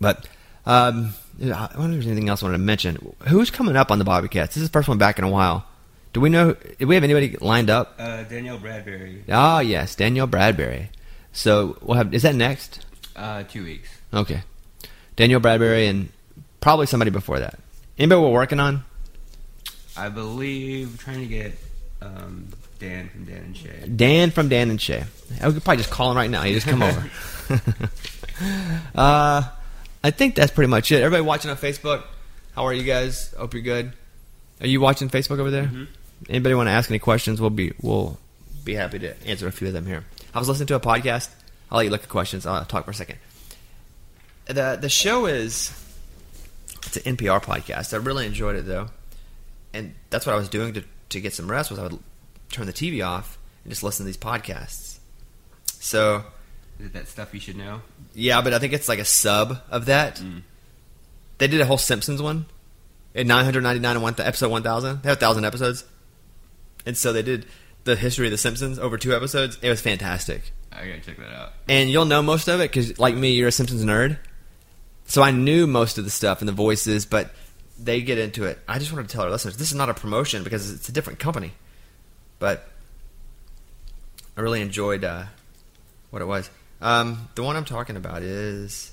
but 0.00 0.26
um, 0.66 1.14
I 1.40 1.68
wonder 1.76 1.96
if 1.96 2.04
there's 2.04 2.06
anything 2.06 2.28
else 2.28 2.42
I 2.42 2.46
wanted 2.46 2.58
to 2.58 2.64
mention. 2.64 3.14
Who's 3.28 3.50
coming 3.50 3.76
up 3.76 3.90
on 3.90 3.98
the 3.98 4.04
Bobbycast? 4.04 4.48
This 4.48 4.58
is 4.58 4.64
the 4.64 4.72
first 4.72 4.88
one 4.88 4.98
back 4.98 5.18
in 5.18 5.24
a 5.24 5.30
while. 5.30 5.66
Do 6.14 6.20
we 6.20 6.30
know? 6.30 6.52
Do 6.78 6.86
we 6.86 6.94
have 6.94 7.02
anybody 7.02 7.36
lined 7.40 7.68
up? 7.68 7.96
Uh, 7.98 8.22
Danielle 8.22 8.58
Bradbery. 8.58 9.22
Ah, 9.28 9.58
yes, 9.58 9.96
Danielle 9.96 10.28
Bradbery. 10.28 10.86
So 11.32 11.76
we'll 11.82 11.96
have. 11.96 12.14
Is 12.14 12.22
that 12.22 12.36
next? 12.36 12.86
Uh, 13.16 13.42
two 13.42 13.64
weeks. 13.64 13.88
Okay, 14.14 14.42
Danielle 15.16 15.40
Bradbery 15.40 15.90
and 15.90 16.08
probably 16.60 16.86
somebody 16.86 17.10
before 17.10 17.40
that. 17.40 17.58
Anybody 17.98 18.20
we're 18.20 18.30
working 18.30 18.60
on? 18.60 18.84
I 19.96 20.08
believe 20.08 20.98
trying 20.98 21.18
to 21.18 21.26
get 21.26 21.58
um, 22.00 22.46
Dan 22.78 23.08
from 23.08 23.24
Dan 23.24 23.36
and 23.38 23.56
Shay. 23.56 23.88
Dan 23.96 24.30
from 24.30 24.48
Dan 24.48 24.70
and 24.70 24.80
Shay. 24.80 25.02
I 25.40 25.50
could 25.50 25.64
probably 25.64 25.78
just 25.78 25.90
call 25.90 26.12
him 26.12 26.16
right 26.16 26.30
now. 26.30 26.44
You 26.44 26.54
just 26.54 26.68
come 26.68 26.82
over. 26.82 27.10
uh, 28.94 29.42
I 30.04 30.10
think 30.12 30.36
that's 30.36 30.52
pretty 30.52 30.70
much 30.70 30.92
it. 30.92 31.02
Everybody 31.02 31.22
watching 31.22 31.50
on 31.50 31.56
Facebook, 31.56 32.04
how 32.54 32.66
are 32.66 32.72
you 32.72 32.84
guys? 32.84 33.34
Hope 33.36 33.52
you're 33.54 33.62
good. 33.64 33.92
Are 34.60 34.66
you 34.68 34.80
watching 34.80 35.08
Facebook 35.08 35.40
over 35.40 35.50
there? 35.50 35.64
Mhm. 35.64 35.88
Anybody 36.28 36.54
want 36.54 36.68
to 36.68 36.72
ask 36.72 36.90
any 36.90 36.98
questions? 36.98 37.40
We'll 37.40 37.50
be 37.50 37.72
we'll 37.82 38.18
be 38.64 38.74
happy 38.74 38.98
to 39.00 39.26
answer 39.26 39.46
a 39.46 39.52
few 39.52 39.66
of 39.66 39.72
them 39.72 39.86
here. 39.86 40.04
I 40.34 40.38
was 40.38 40.48
listening 40.48 40.66
to 40.68 40.74
a 40.76 40.80
podcast. 40.80 41.28
I'll 41.70 41.78
let 41.78 41.84
you 41.84 41.90
look 41.90 42.02
at 42.02 42.08
questions. 42.08 42.46
I'll 42.46 42.64
talk 42.64 42.84
for 42.84 42.90
a 42.90 42.94
second. 42.94 43.18
The 44.46 44.78
the 44.80 44.88
show 44.88 45.26
is 45.26 45.72
it's 46.86 46.96
an 46.98 47.16
NPR 47.16 47.42
podcast. 47.42 47.92
I 47.94 47.98
really 47.98 48.26
enjoyed 48.26 48.56
it 48.56 48.66
though, 48.66 48.88
and 49.72 49.94
that's 50.10 50.26
what 50.26 50.34
I 50.34 50.38
was 50.38 50.48
doing 50.48 50.74
to 50.74 50.84
to 51.10 51.20
get 51.20 51.32
some 51.32 51.50
rest 51.50 51.70
was 51.70 51.78
I 51.78 51.84
would 51.84 51.98
turn 52.50 52.66
the 52.66 52.72
TV 52.72 53.06
off 53.06 53.38
and 53.64 53.70
just 53.72 53.82
listen 53.82 54.04
to 54.04 54.06
these 54.06 54.16
podcasts. 54.16 54.98
So 55.66 56.24
Is 56.80 56.86
it 56.86 56.92
that 56.94 57.08
stuff 57.08 57.32
you 57.34 57.40
should 57.40 57.56
know? 57.56 57.82
yeah, 58.14 58.40
but 58.42 58.52
I 58.54 58.58
think 58.58 58.72
it's 58.72 58.88
like 58.88 58.98
a 58.98 59.04
sub 59.04 59.58
of 59.70 59.86
that. 59.86 60.16
Mm. 60.16 60.42
They 61.38 61.46
did 61.48 61.60
a 61.60 61.66
whole 61.66 61.78
Simpsons 61.78 62.22
one 62.22 62.46
in 63.14 63.26
999 63.26 63.96
and 63.96 64.02
one 64.02 64.14
episode 64.18 64.50
1000. 64.50 65.02
They 65.02 65.08
have 65.08 65.18
thousand 65.20 65.44
episodes, 65.44 65.84
and 66.86 66.96
so 66.96 67.12
they 67.12 67.22
did 67.22 67.46
the 67.84 67.96
history 67.96 68.26
of 68.26 68.30
the 68.30 68.38
Simpsons 68.38 68.78
over 68.78 68.96
two 68.96 69.14
episodes. 69.14 69.58
It 69.62 69.68
was 69.68 69.80
fantastic. 69.80 70.52
I 70.72 70.86
gotta 70.86 71.00
check 71.00 71.16
that 71.18 71.32
out. 71.32 71.52
and 71.68 71.88
you'll 71.90 72.04
know 72.04 72.22
most 72.22 72.48
of 72.48 72.60
it 72.60 72.70
because, 72.70 72.98
like 72.98 73.14
me, 73.14 73.32
you're 73.32 73.48
a 73.48 73.52
Simpsons 73.52 73.84
nerd. 73.84 74.18
So 75.06 75.22
I 75.22 75.30
knew 75.30 75.66
most 75.66 75.98
of 75.98 76.04
the 76.04 76.10
stuff 76.10 76.40
and 76.40 76.48
the 76.48 76.52
voices, 76.52 77.04
but 77.06 77.30
they 77.78 78.00
get 78.00 78.18
into 78.18 78.44
it. 78.44 78.58
I 78.66 78.78
just 78.78 78.92
wanted 78.92 79.08
to 79.08 79.12
tell 79.14 79.24
our 79.24 79.30
listeners 79.30 79.56
this 79.56 79.70
is 79.70 79.76
not 79.76 79.88
a 79.90 79.94
promotion 79.94 80.42
because 80.44 80.70
it's 80.72 80.88
a 80.88 80.92
different 80.92 81.18
company, 81.18 81.52
but 82.38 82.68
I 84.36 84.40
really 84.40 84.60
enjoyed 84.62 85.04
uh, 85.04 85.24
what 86.10 86.22
it 86.22 86.26
was. 86.26 86.50
Um, 86.80 87.28
the 87.34 87.42
one 87.42 87.56
I'm 87.56 87.64
talking 87.64 87.96
about 87.96 88.22
is. 88.22 88.92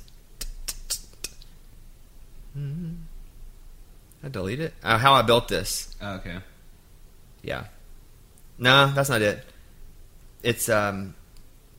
Hmm. 2.54 2.94
I 4.24 4.30
delete 4.30 4.60
it. 4.60 4.74
Uh, 4.84 4.98
how 4.98 5.14
I 5.14 5.22
built 5.24 5.48
this. 5.48 5.96
Oh, 6.02 6.16
okay. 6.16 6.38
Yeah. 7.42 7.66
No, 8.62 8.92
that's 8.92 9.10
not 9.10 9.22
it. 9.22 9.44
It's 10.44 10.70
um 10.70 11.16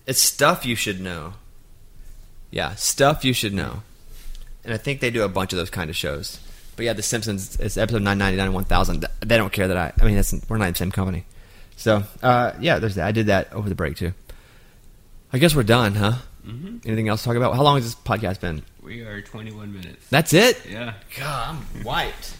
it's 0.06 0.20
stuff 0.20 0.66
you 0.66 0.74
should 0.74 1.00
know. 1.00 1.34
Yeah, 2.50 2.74
stuff 2.74 3.24
you 3.24 3.32
should 3.32 3.54
know. 3.54 3.82
And 4.64 4.74
I 4.74 4.76
think 4.76 5.00
they 5.00 5.10
do 5.10 5.22
a 5.22 5.28
bunch 5.28 5.52
of 5.52 5.58
those 5.58 5.70
kind 5.70 5.88
of 5.88 5.96
shows. 5.96 6.38
But 6.76 6.84
yeah, 6.84 6.92
The 6.92 7.02
Simpsons 7.02 7.56
it's 7.60 7.76
episode 7.76 8.02
nine 8.02 8.18
ninety 8.18 8.36
nine 8.36 8.52
one 8.52 8.64
thousand. 8.64 9.06
They 9.20 9.36
don't 9.36 9.52
care 9.52 9.68
that 9.68 9.76
I 9.76 9.92
I 10.00 10.04
mean, 10.04 10.16
that's, 10.16 10.34
we're 10.48 10.58
not 10.58 10.66
in 10.66 10.72
the 10.72 10.78
same 10.78 10.90
company. 10.92 11.24
So, 11.76 12.02
uh, 12.22 12.52
yeah, 12.60 12.78
there's 12.78 12.96
that. 12.96 13.06
I 13.06 13.12
did 13.12 13.26
that 13.26 13.52
over 13.52 13.68
the 13.68 13.74
break 13.74 13.96
too. 13.96 14.12
I 15.32 15.38
guess 15.38 15.54
we're 15.54 15.62
done, 15.62 15.94
huh? 15.94 16.12
hmm 16.44 16.78
Anything 16.84 17.08
else 17.08 17.22
to 17.22 17.28
talk 17.28 17.36
about? 17.36 17.54
How 17.56 17.62
long 17.62 17.76
has 17.76 17.84
this 17.84 17.94
podcast 17.94 18.40
been? 18.40 18.62
We 18.82 19.00
are 19.02 19.22
21 19.22 19.72
minutes. 19.72 20.06
That's 20.10 20.32
it? 20.32 20.60
Yeah. 20.68 20.94
God, 21.18 21.56
I'm 21.56 21.84
wiped. 21.84 22.36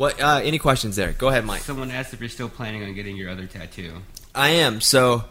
What 0.00 0.18
uh, 0.18 0.40
any 0.42 0.58
questions 0.58 0.96
there? 0.96 1.12
Go 1.12 1.28
ahead, 1.28 1.44
Mike. 1.44 1.60
Someone 1.60 1.90
asked 1.90 2.14
if 2.14 2.20
you're 2.20 2.30
still 2.30 2.48
planning 2.48 2.82
on 2.82 2.94
getting 2.94 3.18
your 3.18 3.28
other 3.28 3.44
tattoo. 3.44 4.00
I 4.34 4.48
am. 4.48 4.80
So, 4.80 5.24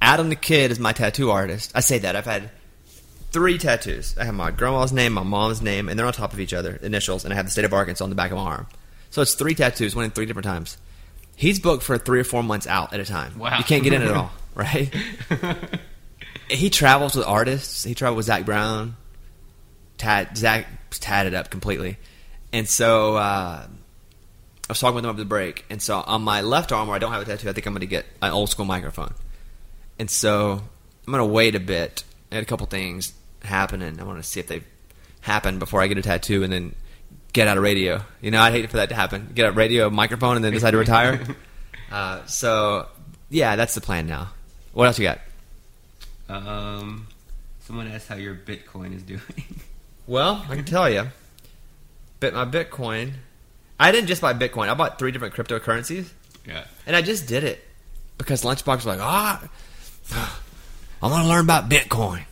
Adam 0.00 0.30
the 0.30 0.36
Kid 0.36 0.70
is 0.70 0.78
my 0.78 0.94
tattoo 0.94 1.30
artist. 1.30 1.70
I 1.74 1.80
say 1.80 1.98
that. 1.98 2.16
I've 2.16 2.24
had 2.24 2.48
three 3.30 3.58
tattoos. 3.58 4.16
I 4.16 4.24
have 4.24 4.34
my 4.34 4.52
grandma's 4.52 4.90
name, 4.90 5.12
my 5.12 5.22
mom's 5.22 5.60
name, 5.60 5.90
and 5.90 5.98
they're 5.98 6.06
on 6.06 6.14
top 6.14 6.32
of 6.32 6.40
each 6.40 6.54
other, 6.54 6.76
initials, 6.76 7.24
and 7.24 7.34
I 7.34 7.36
have 7.36 7.44
the 7.44 7.50
state 7.50 7.66
of 7.66 7.74
Arkansas 7.74 8.02
on 8.02 8.08
the 8.08 8.16
back 8.16 8.30
of 8.30 8.38
my 8.38 8.44
arm. 8.44 8.66
So 9.10 9.20
it's 9.20 9.34
three 9.34 9.54
tattoos, 9.54 9.94
one 9.94 10.06
in 10.06 10.12
three 10.12 10.24
different 10.24 10.46
times. 10.46 10.78
He's 11.36 11.60
booked 11.60 11.82
for 11.82 11.98
three 11.98 12.20
or 12.20 12.24
four 12.24 12.42
months 12.42 12.66
out 12.66 12.94
at 12.94 13.00
a 13.00 13.04
time. 13.04 13.38
Wow. 13.38 13.58
You 13.58 13.64
can't 13.64 13.84
get 13.84 13.92
in 13.92 14.00
at 14.00 14.12
all, 14.12 14.32
right? 14.54 14.94
he 16.48 16.70
travels 16.70 17.16
with 17.16 17.26
artists. 17.26 17.84
He 17.84 17.94
traveled 17.94 18.16
with 18.16 18.26
Zac 18.26 18.46
Brown. 18.46 18.96
Tat, 19.98 20.38
Zac 20.38 20.66
tatted 20.88 21.34
up 21.34 21.50
completely. 21.50 21.98
And 22.54 22.66
so 22.66 23.16
uh, 23.16 23.66
I 24.68 24.72
was 24.72 24.80
talking 24.80 24.96
with 24.96 25.04
him 25.04 25.10
over 25.10 25.18
the 25.18 25.24
break. 25.24 25.64
And 25.70 25.80
so 25.80 26.00
on 26.00 26.22
my 26.22 26.40
left 26.40 26.72
arm 26.72 26.88
where 26.88 26.96
I 26.96 26.98
don't 26.98 27.12
have 27.12 27.22
a 27.22 27.24
tattoo, 27.24 27.48
I 27.48 27.52
think 27.52 27.66
I'm 27.66 27.72
going 27.72 27.80
to 27.80 27.86
get 27.86 28.04
an 28.20 28.32
old 28.32 28.50
school 28.50 28.64
microphone. 28.64 29.14
And 29.98 30.10
so 30.10 30.60
I'm 31.06 31.12
going 31.12 31.26
to 31.26 31.32
wait 31.32 31.54
a 31.54 31.60
bit. 31.60 32.02
I 32.32 32.36
had 32.36 32.44
a 32.44 32.46
couple 32.46 32.66
things 32.66 33.12
happening. 33.42 34.00
I 34.00 34.04
want 34.04 34.18
to 34.18 34.28
see 34.28 34.40
if 34.40 34.48
they 34.48 34.62
happen 35.20 35.58
before 35.58 35.82
I 35.82 35.86
get 35.86 35.98
a 35.98 36.02
tattoo 36.02 36.42
and 36.42 36.52
then 36.52 36.74
get 37.32 37.46
out 37.46 37.56
of 37.56 37.62
radio. 37.62 38.02
You 38.20 38.32
know, 38.32 38.40
I'd 38.40 38.52
hate 38.52 38.68
for 38.68 38.78
that 38.78 38.88
to 38.88 38.96
happen. 38.96 39.30
Get 39.34 39.48
a 39.48 39.52
radio 39.52 39.88
microphone 39.88 40.36
and 40.36 40.44
then 40.44 40.52
decide 40.52 40.72
to 40.72 40.78
retire. 40.78 41.20
uh, 41.92 42.24
so, 42.26 42.88
yeah, 43.30 43.54
that's 43.54 43.74
the 43.74 43.80
plan 43.80 44.06
now. 44.06 44.30
What 44.72 44.86
else 44.86 44.98
you 44.98 45.04
got? 45.04 45.20
Um, 46.28 47.06
someone 47.60 47.86
asked 47.86 48.08
how 48.08 48.16
your 48.16 48.34
Bitcoin 48.34 48.94
is 48.94 49.02
doing. 49.02 49.20
Well, 50.08 50.44
I 50.48 50.54
can 50.54 50.64
tell 50.64 50.88
you. 50.88 51.08
Bit 52.20 52.32
my 52.32 52.44
Bitcoin. 52.44 53.14
I 53.78 53.92
didn't 53.92 54.08
just 54.08 54.22
buy 54.22 54.34
Bitcoin. 54.34 54.68
I 54.68 54.74
bought 54.74 54.98
three 54.98 55.12
different 55.12 55.34
cryptocurrencies, 55.34 56.08
yeah. 56.46 56.64
and 56.86 56.96
I 56.96 57.02
just 57.02 57.26
did 57.26 57.44
it 57.44 57.62
because 58.18 58.42
Lunchbox 58.42 58.76
was 58.76 58.86
like, 58.86 59.00
"Ah, 59.00 59.42
I 61.02 61.08
want 61.08 61.22
to 61.24 61.28
learn 61.28 61.44
about 61.44 61.68
Bitcoin. 61.68 62.24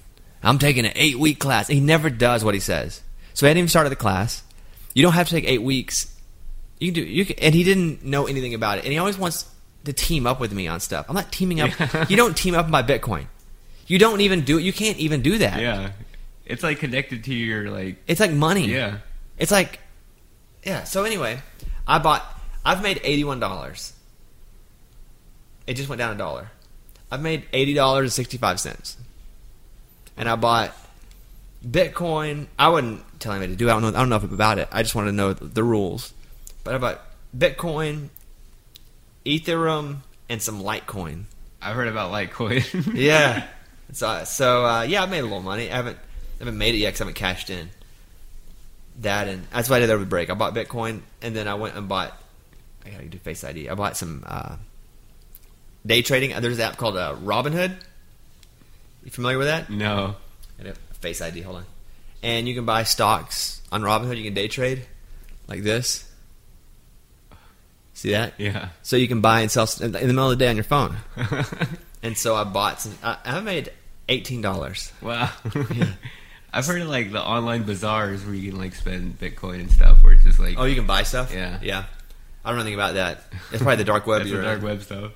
I'm 0.42 0.58
taking 0.58 0.84
an 0.86 0.92
eight 0.94 1.18
week 1.18 1.38
class." 1.38 1.68
He 1.68 1.80
never 1.80 2.10
does 2.10 2.44
what 2.44 2.54
he 2.54 2.60
says, 2.60 3.02
so 3.34 3.46
I 3.46 3.48
hadn't 3.48 3.58
even 3.58 3.68
started 3.68 3.90
the 3.90 3.96
class. 3.96 4.42
You 4.94 5.02
don't 5.02 5.12
have 5.12 5.28
to 5.28 5.34
take 5.34 5.44
eight 5.44 5.62
weeks. 5.62 6.10
You 6.78 6.92
can 6.92 7.02
do. 7.02 7.08
You 7.08 7.24
can, 7.26 7.38
and 7.40 7.54
he 7.54 7.64
didn't 7.64 8.04
know 8.04 8.26
anything 8.26 8.54
about 8.54 8.78
it, 8.78 8.84
and 8.84 8.92
he 8.92 8.98
always 8.98 9.18
wants 9.18 9.46
to 9.84 9.92
team 9.92 10.26
up 10.26 10.40
with 10.40 10.52
me 10.52 10.66
on 10.66 10.80
stuff. 10.80 11.06
I'm 11.08 11.14
not 11.14 11.30
teaming 11.30 11.60
up. 11.60 11.70
you 12.10 12.16
don't 12.16 12.36
team 12.36 12.54
up 12.54 12.68
my 12.68 12.82
Bitcoin. 12.82 13.26
You 13.86 13.98
don't 13.98 14.20
even 14.22 14.42
do 14.42 14.58
it. 14.58 14.62
You 14.62 14.72
can't 14.72 14.98
even 14.98 15.22
do 15.22 15.38
that. 15.38 15.60
Yeah. 15.60 15.90
It's 16.46 16.62
like 16.62 16.78
connected 16.78 17.24
to 17.24 17.34
your 17.34 17.70
like. 17.70 17.96
It's 18.06 18.20
like 18.20 18.32
money. 18.32 18.66
Yeah. 18.66 18.98
It's 19.38 19.50
like, 19.50 19.80
yeah. 20.64 20.84
So 20.84 21.04
anyway, 21.04 21.40
I 21.86 21.98
bought. 21.98 22.24
I've 22.64 22.82
made 22.82 23.00
eighty-one 23.02 23.40
dollars. 23.40 23.92
It 25.66 25.74
just 25.74 25.88
went 25.88 25.98
down 25.98 26.14
a 26.14 26.18
dollar. 26.18 26.50
I've 27.10 27.22
made 27.22 27.44
eighty 27.52 27.74
dollars 27.74 28.04
and 28.04 28.12
sixty-five 28.12 28.58
cents, 28.60 28.96
and 30.16 30.28
I 30.28 30.36
bought 30.36 30.72
Bitcoin. 31.66 32.46
I 32.58 32.68
wouldn't 32.68 33.02
tell 33.20 33.32
anybody 33.32 33.52
to 33.52 33.58
do. 33.58 33.68
It. 33.68 33.70
I 33.70 33.80
don't 33.80 33.82
know. 33.82 33.98
I 33.98 34.06
don't 34.06 34.08
know 34.08 34.16
about 34.16 34.58
it. 34.58 34.68
I 34.72 34.82
just 34.82 34.94
wanted 34.94 35.10
to 35.10 35.16
know 35.16 35.32
the, 35.32 35.44
the 35.46 35.64
rules. 35.64 36.12
But 36.62 36.74
I 36.74 36.78
bought 36.78 37.02
Bitcoin, 37.36 38.08
Ethereum, 39.24 39.98
and 40.28 40.40
some 40.40 40.62
Litecoin. 40.62 41.24
I've 41.60 41.74
heard 41.74 41.88
about 41.88 42.12
Litecoin. 42.12 42.94
Yeah. 42.94 43.46
so 43.92 44.24
so 44.24 44.64
uh, 44.64 44.82
yeah, 44.82 45.02
I 45.02 45.06
made 45.06 45.20
a 45.20 45.24
little 45.24 45.42
money. 45.42 45.70
I 45.70 45.76
haven't 45.76 45.96
I 45.96 46.38
haven't 46.40 46.58
made 46.58 46.74
it 46.74 46.78
yet 46.78 46.88
because 46.88 47.00
I 47.00 47.04
haven't 47.04 47.16
cashed 47.16 47.50
in. 47.50 47.70
That 49.00 49.28
and 49.28 49.44
that's 49.52 49.68
what 49.68 49.76
I 49.76 49.80
did 49.80 49.90
over 49.90 50.00
the 50.04 50.08
break. 50.08 50.30
I 50.30 50.34
bought 50.34 50.54
Bitcoin 50.54 51.00
and 51.20 51.34
then 51.34 51.48
I 51.48 51.54
went 51.54 51.76
and 51.76 51.88
bought. 51.88 52.16
I 52.86 52.90
gotta 52.90 53.04
do 53.06 53.18
Face 53.18 53.42
ID. 53.44 53.68
I 53.68 53.74
bought 53.74 53.96
some 53.96 54.22
uh, 54.26 54.56
day 55.84 56.02
trading. 56.02 56.32
Uh, 56.32 56.40
There's 56.40 56.58
an 56.58 56.64
app 56.64 56.76
called 56.76 56.96
uh, 56.96 57.14
Robinhood. 57.16 57.74
You 59.04 59.10
familiar 59.10 59.38
with 59.38 59.48
that? 59.48 59.68
no. 59.70 60.16
Face 61.00 61.20
ID. 61.20 61.40
Hold 61.42 61.56
on. 61.56 61.64
And 62.22 62.48
you 62.48 62.54
can 62.54 62.64
buy 62.64 62.84
stocks 62.84 63.60
on 63.70 63.82
Robinhood. 63.82 64.16
You 64.16 64.24
can 64.24 64.34
day 64.34 64.48
trade 64.48 64.86
like 65.48 65.62
this. 65.62 66.08
See 67.92 68.12
that? 68.12 68.34
Yeah. 68.38 68.68
So 68.82 68.96
you 68.96 69.06
can 69.08 69.20
buy 69.20 69.40
and 69.40 69.50
sell 69.50 69.68
in 69.80 69.92
the 69.92 70.00
middle 70.00 70.30
of 70.30 70.38
the 70.38 70.44
day 70.44 70.48
on 70.48 70.56
your 70.56 70.64
phone. 70.64 70.96
And 72.02 72.18
so 72.18 72.34
I 72.36 72.44
bought 72.44 72.82
some. 72.82 72.92
I, 73.02 73.16
I 73.24 73.40
made 73.40 73.72
eighteen 74.10 74.42
dollars. 74.42 74.92
wow. 75.00 75.30
I've 76.54 76.64
heard 76.66 76.80
of 76.80 76.88
like 76.88 77.10
the 77.10 77.20
online 77.20 77.64
bazaars 77.64 78.24
where 78.24 78.34
you 78.34 78.52
can 78.52 78.60
like 78.60 78.76
spend 78.76 79.18
Bitcoin 79.18 79.60
and 79.60 79.70
stuff, 79.70 80.04
where 80.04 80.12
it's 80.12 80.22
just 80.22 80.38
like 80.38 80.54
Oh, 80.56 80.64
you 80.64 80.76
can 80.76 80.86
buy 80.86 81.02
stuff. 81.02 81.34
Yeah. 81.34 81.58
yeah. 81.60 81.84
I 82.44 82.50
don't 82.50 82.58
know 82.58 82.62
anything 82.62 82.78
about 82.78 82.94
that. 82.94 83.24
It's 83.50 83.60
probably 83.60 83.76
the 83.76 83.84
dark 83.84 84.06
web. 84.06 84.20
that's 84.20 84.30
the 84.30 84.40
dark 84.42 84.62
web 84.62 84.82
stuff. 84.82 85.12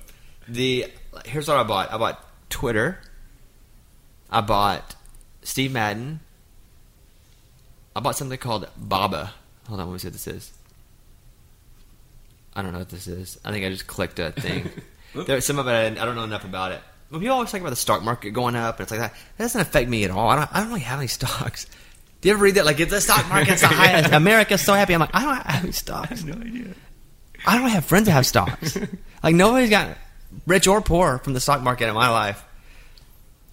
The 0.49 0.87
here's 1.25 1.47
what 1.47 1.57
I 1.57 1.63
bought. 1.63 1.93
I 1.93 1.97
bought 1.97 2.25
Twitter. 2.49 2.99
I 4.29 4.41
bought 4.41 4.95
Steve 5.41 5.71
Madden. 5.71 6.19
I 7.95 8.01
bought 8.01 8.17
something 8.17 8.37
called 8.37 8.67
Baba. 8.75 9.33
Hold 9.67 9.79
on, 9.79 9.87
let 9.87 9.93
me 9.93 9.99
see 9.99 10.07
what 10.07 10.13
this 10.13 10.27
is. 10.27 10.51
I 12.53 12.61
don't 12.61 12.73
know 12.73 12.79
what 12.79 12.89
this 12.89 13.07
is. 13.07 13.39
I 13.45 13.51
think 13.51 13.65
I 13.65 13.69
just 13.69 13.87
clicked 13.87 14.19
a 14.19 14.31
thing. 14.31 14.69
there, 15.15 15.39
some 15.39 15.59
of 15.59 15.67
it 15.67 15.71
I, 15.71 15.85
I 15.85 16.05
don't 16.05 16.15
know 16.15 16.23
enough 16.23 16.43
about 16.43 16.73
it. 16.73 16.81
But 17.11 17.19
people 17.19 17.33
always 17.35 17.51
talk 17.51 17.61
about 17.61 17.71
the 17.71 17.75
stock 17.75 18.03
market 18.03 18.31
going 18.31 18.55
up, 18.55 18.77
and 18.79 18.83
it's 18.83 18.91
like 18.91 18.99
that. 18.99 19.13
That 19.37 19.43
doesn't 19.45 19.61
affect 19.61 19.89
me 19.89 20.03
at 20.03 20.11
all. 20.11 20.29
I 20.29 20.35
don't. 20.35 20.49
I 20.55 20.59
don't 20.59 20.69
really 20.69 20.81
have 20.81 20.99
any 20.99 21.07
stocks. 21.07 21.65
Do 22.21 22.27
you 22.29 22.33
ever 22.35 22.43
read 22.43 22.55
that? 22.55 22.65
Like, 22.65 22.79
if 22.79 22.89
the 22.89 23.01
stock 23.01 23.27
market's 23.29 23.61
the 23.61 23.67
highest, 23.69 24.11
America's 24.11 24.61
so 24.61 24.73
happy. 24.73 24.93
I'm 24.93 24.99
like, 24.99 25.15
I 25.15 25.23
don't 25.23 25.35
have 25.47 25.63
any 25.63 25.71
stocks. 25.71 26.23
no 26.23 26.33
idea. 26.33 26.73
I 27.45 27.57
don't 27.57 27.69
have 27.69 27.85
friends 27.85 28.05
that 28.07 28.11
have 28.11 28.25
stocks. 28.25 28.77
like 29.23 29.33
nobody's 29.35 29.69
got 29.69 29.97
rich 30.45 30.67
or 30.67 30.81
poor 30.81 31.19
from 31.19 31.33
the 31.33 31.39
stock 31.39 31.61
market 31.61 31.87
in 31.87 31.93
my 31.93 32.09
life. 32.09 32.43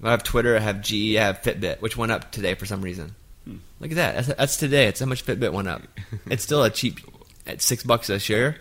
I 0.03 0.11
have 0.11 0.25
Twitter, 0.25 0.57
I 0.57 0.61
have 0.61 0.83
GE, 0.83 1.17
I 1.17 1.25
have 1.25 1.41
Fitbit, 1.43 1.81
which 1.81 1.97
went 1.97 2.13
up 2.13 2.31
today 2.31 2.55
for 2.55 2.67
some 2.67 2.83
reason. 2.83 3.15
Hmm. 3.45 3.57
Look 3.81 3.93
at 3.93 3.97
that. 3.97 4.15
That's, 4.17 4.39
that's 4.39 4.57
today. 4.57 4.87
It's 4.89 5.01
how 5.01 5.07
much 5.07 5.25
Fitbit 5.25 5.53
went 5.53 5.69
up. 5.69 5.83
It's 6.31 6.43
still 6.43 6.65
a 6.65 6.71
cheap 6.71 6.99
at 7.47 7.63
six 7.63 7.85
bucks 7.85 8.11
a 8.11 8.19
share. 8.19 8.57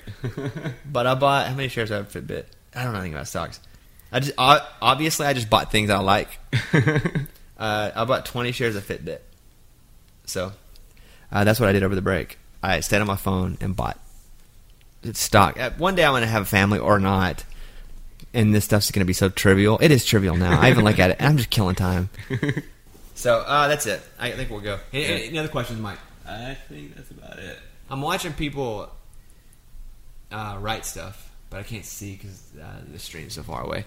But 0.86 1.08
I 1.08 1.16
bought 1.16 1.48
how 1.48 1.56
many 1.56 1.68
shares 1.68 1.92
I 1.92 1.98
have 1.98 2.12
Fitbit? 2.12 2.46
I 2.76 2.84
don't 2.84 2.94
know 2.94 3.00
anything 3.00 3.16
about 3.16 3.28
stocks. 3.28 3.60
I 4.15 4.19
just 4.21 4.34
o- 4.38 4.65
obviously 4.82 5.25
I 5.28 5.34
just 5.34 5.49
bought 5.49 5.71
things 5.71 5.89
I 5.89 5.99
like. 5.99 6.30
Uh, 7.58 7.89
I 7.95 8.04
bought 8.04 8.25
twenty 8.25 8.51
shares 8.51 8.75
of 8.75 8.86
Fitbit. 8.86 9.19
So 10.25 10.51
uh, 11.32 11.45
that's 11.45 11.58
what 11.58 11.69
I 11.69 11.71
did 11.71 11.84
over 11.84 11.95
the 11.95 12.01
break. 12.01 12.38
I 12.62 12.82
stayed 12.82 12.99
on 12.99 13.08
my 13.08 13.15
phone 13.15 13.58
and 13.62 13.73
bought 13.73 13.97
stock. 15.13 15.58
Uh, 15.58 15.69
One 15.78 15.95
day 15.95 16.04
I'm 16.04 16.12
going 16.12 16.23
to 16.23 16.28
have 16.28 16.41
a 16.41 16.45
family 16.45 16.80
or 16.80 16.99
not, 16.99 17.45
and 18.34 18.54
this 18.54 18.65
stuff's 18.65 18.91
going 18.91 18.99
to 18.99 19.06
be 19.06 19.13
so 19.13 19.30
trivial. 19.30 19.78
It 19.82 19.89
is 19.91 20.04
trivial 20.04 20.36
now. 20.36 20.60
I 20.60 20.69
even 20.69 20.84
look 20.84 20.99
at 20.99 21.12
it, 21.12 21.17
and 21.19 21.30
I'm 21.30 21.38
just 21.38 21.49
killing 21.49 21.75
time. 21.75 22.10
So 23.17 23.38
uh, 23.39 23.69
that's 23.69 23.86
it. 23.86 24.01
I 24.19 24.32
think 24.32 24.49
we'll 24.49 24.60
go. 24.60 24.78
Any, 24.91 25.06
any- 25.06 25.28
any 25.30 25.39
other 25.39 25.47
questions, 25.47 25.80
Mike? 25.80 25.99
I 26.28 26.56
think 26.67 26.93
that's 26.97 27.10
about 27.12 27.39
it. 27.39 27.58
I'm 27.89 28.01
watching 28.01 28.34
people 28.34 28.91
uh, 30.30 30.58
write 30.60 30.86
stuff. 30.86 31.32
but 31.49 31.62
I 31.62 31.63
can't 31.63 31.86
see 31.86 32.13
because 32.17 32.51
uh, 32.62 32.65
the 32.91 32.99
stream's 32.99 33.34
so 33.36 33.43
far 33.43 33.63
away. 33.63 33.86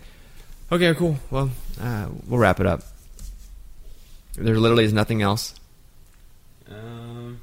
Okay, 0.71 0.95
cool. 0.95 1.17
Well, 1.31 1.51
uh, 1.81 2.09
we'll 2.27 2.39
wrap 2.39 2.61
it 2.61 2.67
up. 2.67 2.83
There 4.37 4.59
literally 4.59 4.85
is 4.85 4.93
nothing 4.93 5.23
else. 5.23 5.55
Um, 6.71 7.41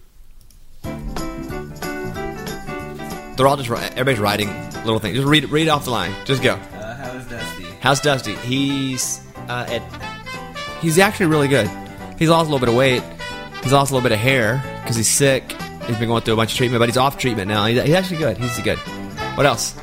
They're 3.35 3.47
all 3.47 3.57
just 3.57 3.69
everybody's 3.69 4.19
writing 4.19 4.47
little 4.85 4.99
things. 4.99 5.17
Just 5.17 5.27
read 5.27 5.49
read 5.49 5.67
off 5.67 5.85
the 5.85 5.91
line. 5.91 6.13
Just 6.25 6.41
go. 6.41 6.53
uh, 6.53 6.95
how's 6.95 7.27
Dusty? 7.27 7.63
How's 7.81 8.01
Dusty? 8.01 8.35
He's 8.35 9.21
uh, 9.49 9.65
at, 9.67 10.81
he's 10.81 10.99
actually 10.99 11.25
really 11.25 11.49
good. 11.49 11.69
He's 12.17 12.29
lost 12.29 12.47
a 12.47 12.51
little 12.51 12.59
bit 12.59 12.69
of 12.69 12.75
weight. 12.75 13.03
He's 13.61 13.73
lost 13.73 13.91
a 13.91 13.95
little 13.95 14.07
bit 14.07 14.13
of 14.13 14.19
hair 14.19 14.63
because 14.83 14.95
he's 14.95 15.09
sick. 15.09 15.51
He's 15.85 15.97
been 15.97 16.07
going 16.07 16.21
through 16.21 16.35
a 16.35 16.37
bunch 16.37 16.51
of 16.51 16.57
treatment, 16.57 16.79
but 16.79 16.87
he's 16.87 16.97
off 16.97 17.17
treatment 17.17 17.49
now. 17.49 17.65
He's, 17.65 17.81
he's 17.83 17.93
actually 17.93 18.17
good. 18.17 18.37
He's 18.37 18.57
good. 18.61 18.77
What 19.35 19.45
else? 19.45 19.75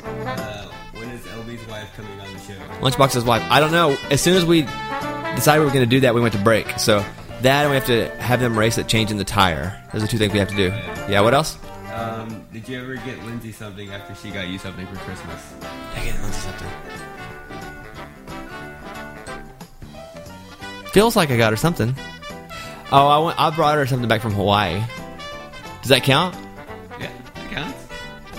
Lunchbox's 2.83 3.23
wife. 3.23 3.41
I 3.49 3.59
don't 3.59 3.71
know. 3.71 3.97
As 4.11 4.21
soon 4.21 4.35
as 4.35 4.45
we 4.45 4.61
decided 5.35 5.59
we 5.59 5.65
were 5.65 5.73
going 5.73 5.85
to 5.85 5.89
do 5.89 6.01
that, 6.01 6.13
we 6.13 6.21
went 6.21 6.33
to 6.33 6.41
break. 6.41 6.79
So 6.79 7.03
that 7.41 7.63
and 7.63 7.69
we 7.69 7.75
have 7.75 7.85
to 7.87 8.09
have 8.21 8.39
them 8.39 8.57
race 8.57 8.77
at 8.77 8.87
changing 8.87 9.17
the 9.17 9.23
tire. 9.23 9.81
Those 9.93 10.03
are 10.03 10.07
two 10.07 10.17
things 10.17 10.33
we 10.33 10.39
have 10.39 10.49
to 10.49 10.55
do. 10.55 10.67
Yeah. 11.11 11.21
What 11.21 11.33
else? 11.33 11.57
Um, 11.93 12.45
did 12.51 12.67
you 12.67 12.81
ever 12.81 12.95
get 12.95 13.23
Lindsay 13.23 13.51
something 13.51 13.91
after 13.91 14.15
she 14.15 14.31
got 14.31 14.47
you 14.47 14.57
something 14.57 14.87
for 14.87 14.95
Christmas? 14.97 15.53
Dang 15.93 16.07
it, 16.07 16.15
let's 16.21 16.37
something. 16.37 16.69
Feels 20.91 21.15
like 21.15 21.31
I 21.31 21.37
got 21.37 21.53
her 21.53 21.57
something. 21.57 21.95
Oh, 22.91 23.07
I 23.07 23.17
went, 23.19 23.39
I 23.39 23.49
brought 23.49 23.77
her 23.77 23.87
something 23.87 24.07
back 24.07 24.21
from 24.21 24.33
Hawaii. 24.33 24.81
Does 25.81 25.89
that 25.89 26.03
count? 26.03 26.35
Yeah, 26.99 27.11
that 27.35 27.51
counts. 27.51 27.87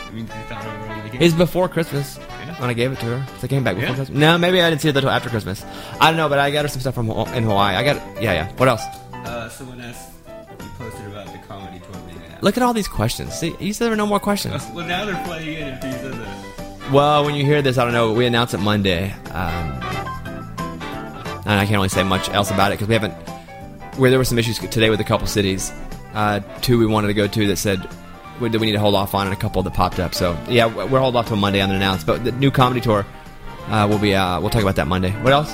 I 0.07 0.11
mean, 0.11 0.27
you 0.27 0.33
thought 0.49 0.65
over 0.65 0.93
on 0.93 1.03
vacation. 1.03 1.23
It's 1.23 1.35
before 1.35 1.69
Christmas. 1.69 2.19
When 2.65 2.71
I 2.71 2.75
gave 2.75 2.93
it 2.93 2.99
to 3.01 3.07
her. 3.07 3.27
So 3.39 3.45
I 3.45 3.47
came 3.49 3.63
back 3.63 3.75
before 3.75 3.91
Yeah. 3.91 3.95
Christmas. 3.97 4.19
No, 4.19 4.39
maybe 4.39 4.61
I 4.63 4.71
didn't 4.71 4.81
see 4.81 4.89
it 4.89 4.97
until 4.97 5.11
after 5.11 5.29
Christmas. 5.29 5.63
I 6.01 6.09
don't 6.11 6.17
know, 6.17 6.31
but 6.31 6.39
I 6.39 6.51
got 6.51 6.63
her 6.65 6.69
some 6.69 6.81
stuff 6.81 6.95
from 6.95 7.11
in 7.11 7.45
Hawaii. 7.45 7.77
I 7.77 7.85
got 7.85 7.97
yeah, 8.23 8.33
yeah. 8.33 8.53
What 8.57 8.69
else? 8.69 8.83
Uh, 9.13 9.49
someone 9.51 9.81
asked 9.83 10.09
you 10.61 10.67
posted 10.79 11.07
about 11.09 11.27
the 11.27 11.39
comedy 11.47 11.79
tour 11.81 12.01
being 12.07 12.23
at. 12.33 12.43
Look 12.43 12.57
at 12.57 12.63
all 12.63 12.73
these 12.73 12.89
questions. 12.89 13.35
See, 13.35 13.55
you 13.61 13.75
said 13.75 13.85
there 13.85 13.91
were 13.91 13.97
no 13.97 14.07
more 14.07 14.21
questions. 14.21 14.65
Well, 14.75 14.87
now 14.87 15.05
they're 15.05 15.23
playing 15.27 15.59
in 15.61 15.69
if 15.75 15.85
you 15.85 15.93
said 15.93 16.13
that. 16.15 16.91
Well, 16.93 17.25
when 17.27 17.35
you 17.35 17.45
hear 17.45 17.61
this, 17.61 17.77
I 17.77 17.85
don't 17.85 17.93
know. 17.93 18.13
We 18.13 18.25
announce 18.27 18.55
it 18.55 18.59
Monday, 18.59 19.11
um, 19.33 19.83
and 21.47 21.61
I 21.61 21.65
can't 21.67 21.73
really 21.73 21.89
say 21.91 22.03
much 22.03 22.29
else 22.31 22.51
about 22.51 22.73
it 22.73 22.77
because 22.77 22.89
we 22.89 22.95
haven't. 22.95 23.13
Where 23.99 24.09
there 24.11 24.19
were 24.19 24.25
some 24.25 24.39
issues 24.39 24.59
today 24.59 24.89
with 24.91 25.01
a 25.01 25.05
couple 25.05 25.27
cities, 25.27 25.71
uh, 26.15 26.41
two 26.63 26.79
we 26.79 26.87
wanted 26.87 27.09
to 27.09 27.15
go 27.15 27.27
to 27.29 27.47
that 27.47 27.57
said 27.59 27.87
we, 28.41 28.49
that 28.49 28.59
we 28.59 28.67
need 28.67 28.73
to 28.73 28.81
hold 28.81 28.95
off 28.95 29.15
on, 29.15 29.27
and 29.27 29.35
a 29.35 29.39
couple 29.39 29.63
that 29.63 29.75
popped 29.75 29.99
up. 29.99 30.15
So 30.15 30.39
yeah, 30.49 30.67
we're 30.67 31.01
holding 31.01 31.19
off 31.19 31.29
till 31.29 31.37
Monday 31.37 31.61
on 31.61 31.69
the 31.69 31.77
announce. 31.77 32.05
But 32.05 32.25
the 32.25 32.33
new 32.33 32.51
comedy 32.51 32.81
tour 32.81 33.07
uh, 33.69 33.87
will 33.91 33.99
be. 33.99 34.15
Uh, 34.15 34.41
we'll 34.41 34.51
talk 34.51 34.63
about 34.63 34.77
that 34.77 34.89
Monday. 34.89 35.11
What 35.23 35.33
else? 35.33 35.53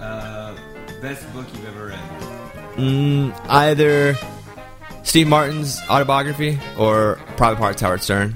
Uh, 0.00 0.56
best 1.00 1.32
book 1.32 1.46
you've 1.54 1.66
ever 1.66 1.86
read. 1.86 1.98
Mm, 2.76 3.34
either 3.48 4.14
Steve 5.02 5.28
Martin's 5.28 5.80
autobiography 5.88 6.58
or 6.78 7.18
Private 7.36 7.58
Parts 7.58 7.80
Howard 7.80 8.02
Stern. 8.02 8.34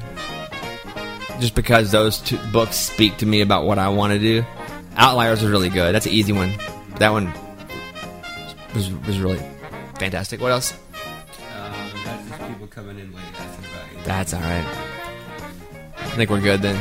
Just 1.41 1.55
because 1.55 1.91
those 1.91 2.19
two 2.19 2.39
books 2.53 2.77
speak 2.77 3.17
to 3.19 3.27
me 3.27 3.41
about 3.41 3.65
what 3.65 3.79
I 3.79 3.89
want 3.89 4.13
to 4.13 4.19
do. 4.19 4.45
Outliers 4.97 5.43
was 5.43 5.51
really 5.51 5.71
good. 5.71 5.95
That's 5.95 6.07
an 6.07 6.13
easy 6.13 6.33
one. 6.33 6.53
That 6.99 7.11
one 7.13 7.33
was 8.75 8.91
was 9.07 9.19
really 9.19 9.41
fantastic. 9.99 10.41
What 10.41 10.53
else? 10.53 10.73
Um, 11.55 11.73
that's 12.05 12.29
just 12.29 12.47
people 12.47 12.67
coming 12.67 12.99
in 12.99 13.13
late 13.13 13.25
asking 13.39 13.39
about 13.39 13.49
you. 13.49 13.50
That's 14.05 14.35
all 14.35 14.41
right. 14.41 14.67
I 15.97 16.11
think 16.17 16.31
we're 16.31 16.41
good 16.41 16.63
then. 16.63 16.77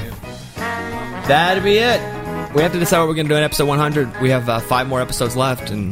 That'd 1.27 1.63
be 1.63 1.77
it. 1.77 2.01
We 2.55 2.63
have 2.63 2.71
to 2.71 2.79
decide 2.79 2.99
what 2.99 3.07
we're 3.09 3.13
going 3.13 3.27
to 3.27 3.33
do 3.33 3.37
in 3.37 3.43
episode 3.43 3.67
100. 3.67 4.21
We 4.21 4.31
have 4.31 4.49
uh, 4.49 4.59
five 4.59 4.87
more 4.87 5.01
episodes 5.01 5.35
left, 5.35 5.69
and 5.69 5.91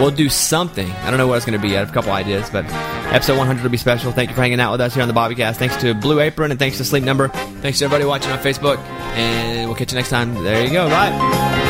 we'll 0.00 0.10
do 0.10 0.30
something. 0.30 0.90
I 0.90 1.10
don't 1.10 1.18
know 1.18 1.26
what 1.26 1.36
it's 1.36 1.44
going 1.44 1.60
to 1.60 1.66
be. 1.66 1.76
I 1.76 1.80
have 1.80 1.90
a 1.90 1.92
couple 1.92 2.12
ideas, 2.12 2.48
but 2.48 2.64
episode 3.12 3.36
100 3.36 3.62
will 3.62 3.70
be 3.70 3.76
special. 3.76 4.10
Thank 4.10 4.30
you 4.30 4.34
for 4.34 4.40
hanging 4.40 4.60
out 4.60 4.72
with 4.72 4.80
us 4.80 4.94
here 4.94 5.02
on 5.02 5.08
the 5.08 5.14
Bobbycast. 5.14 5.56
Thanks 5.56 5.76
to 5.82 5.92
Blue 5.94 6.20
Apron, 6.20 6.50
and 6.50 6.58
thanks 6.58 6.78
to 6.78 6.84
Sleep 6.84 7.04
Number. 7.04 7.28
Thanks 7.28 7.78
to 7.80 7.84
everybody 7.84 8.06
watching 8.06 8.32
on 8.32 8.38
Facebook, 8.38 8.78
and 8.78 9.68
we'll 9.68 9.76
catch 9.76 9.92
you 9.92 9.96
next 9.96 10.08
time. 10.10 10.32
There 10.42 10.64
you 10.64 10.72
go. 10.72 10.88
Bye. 10.88 11.61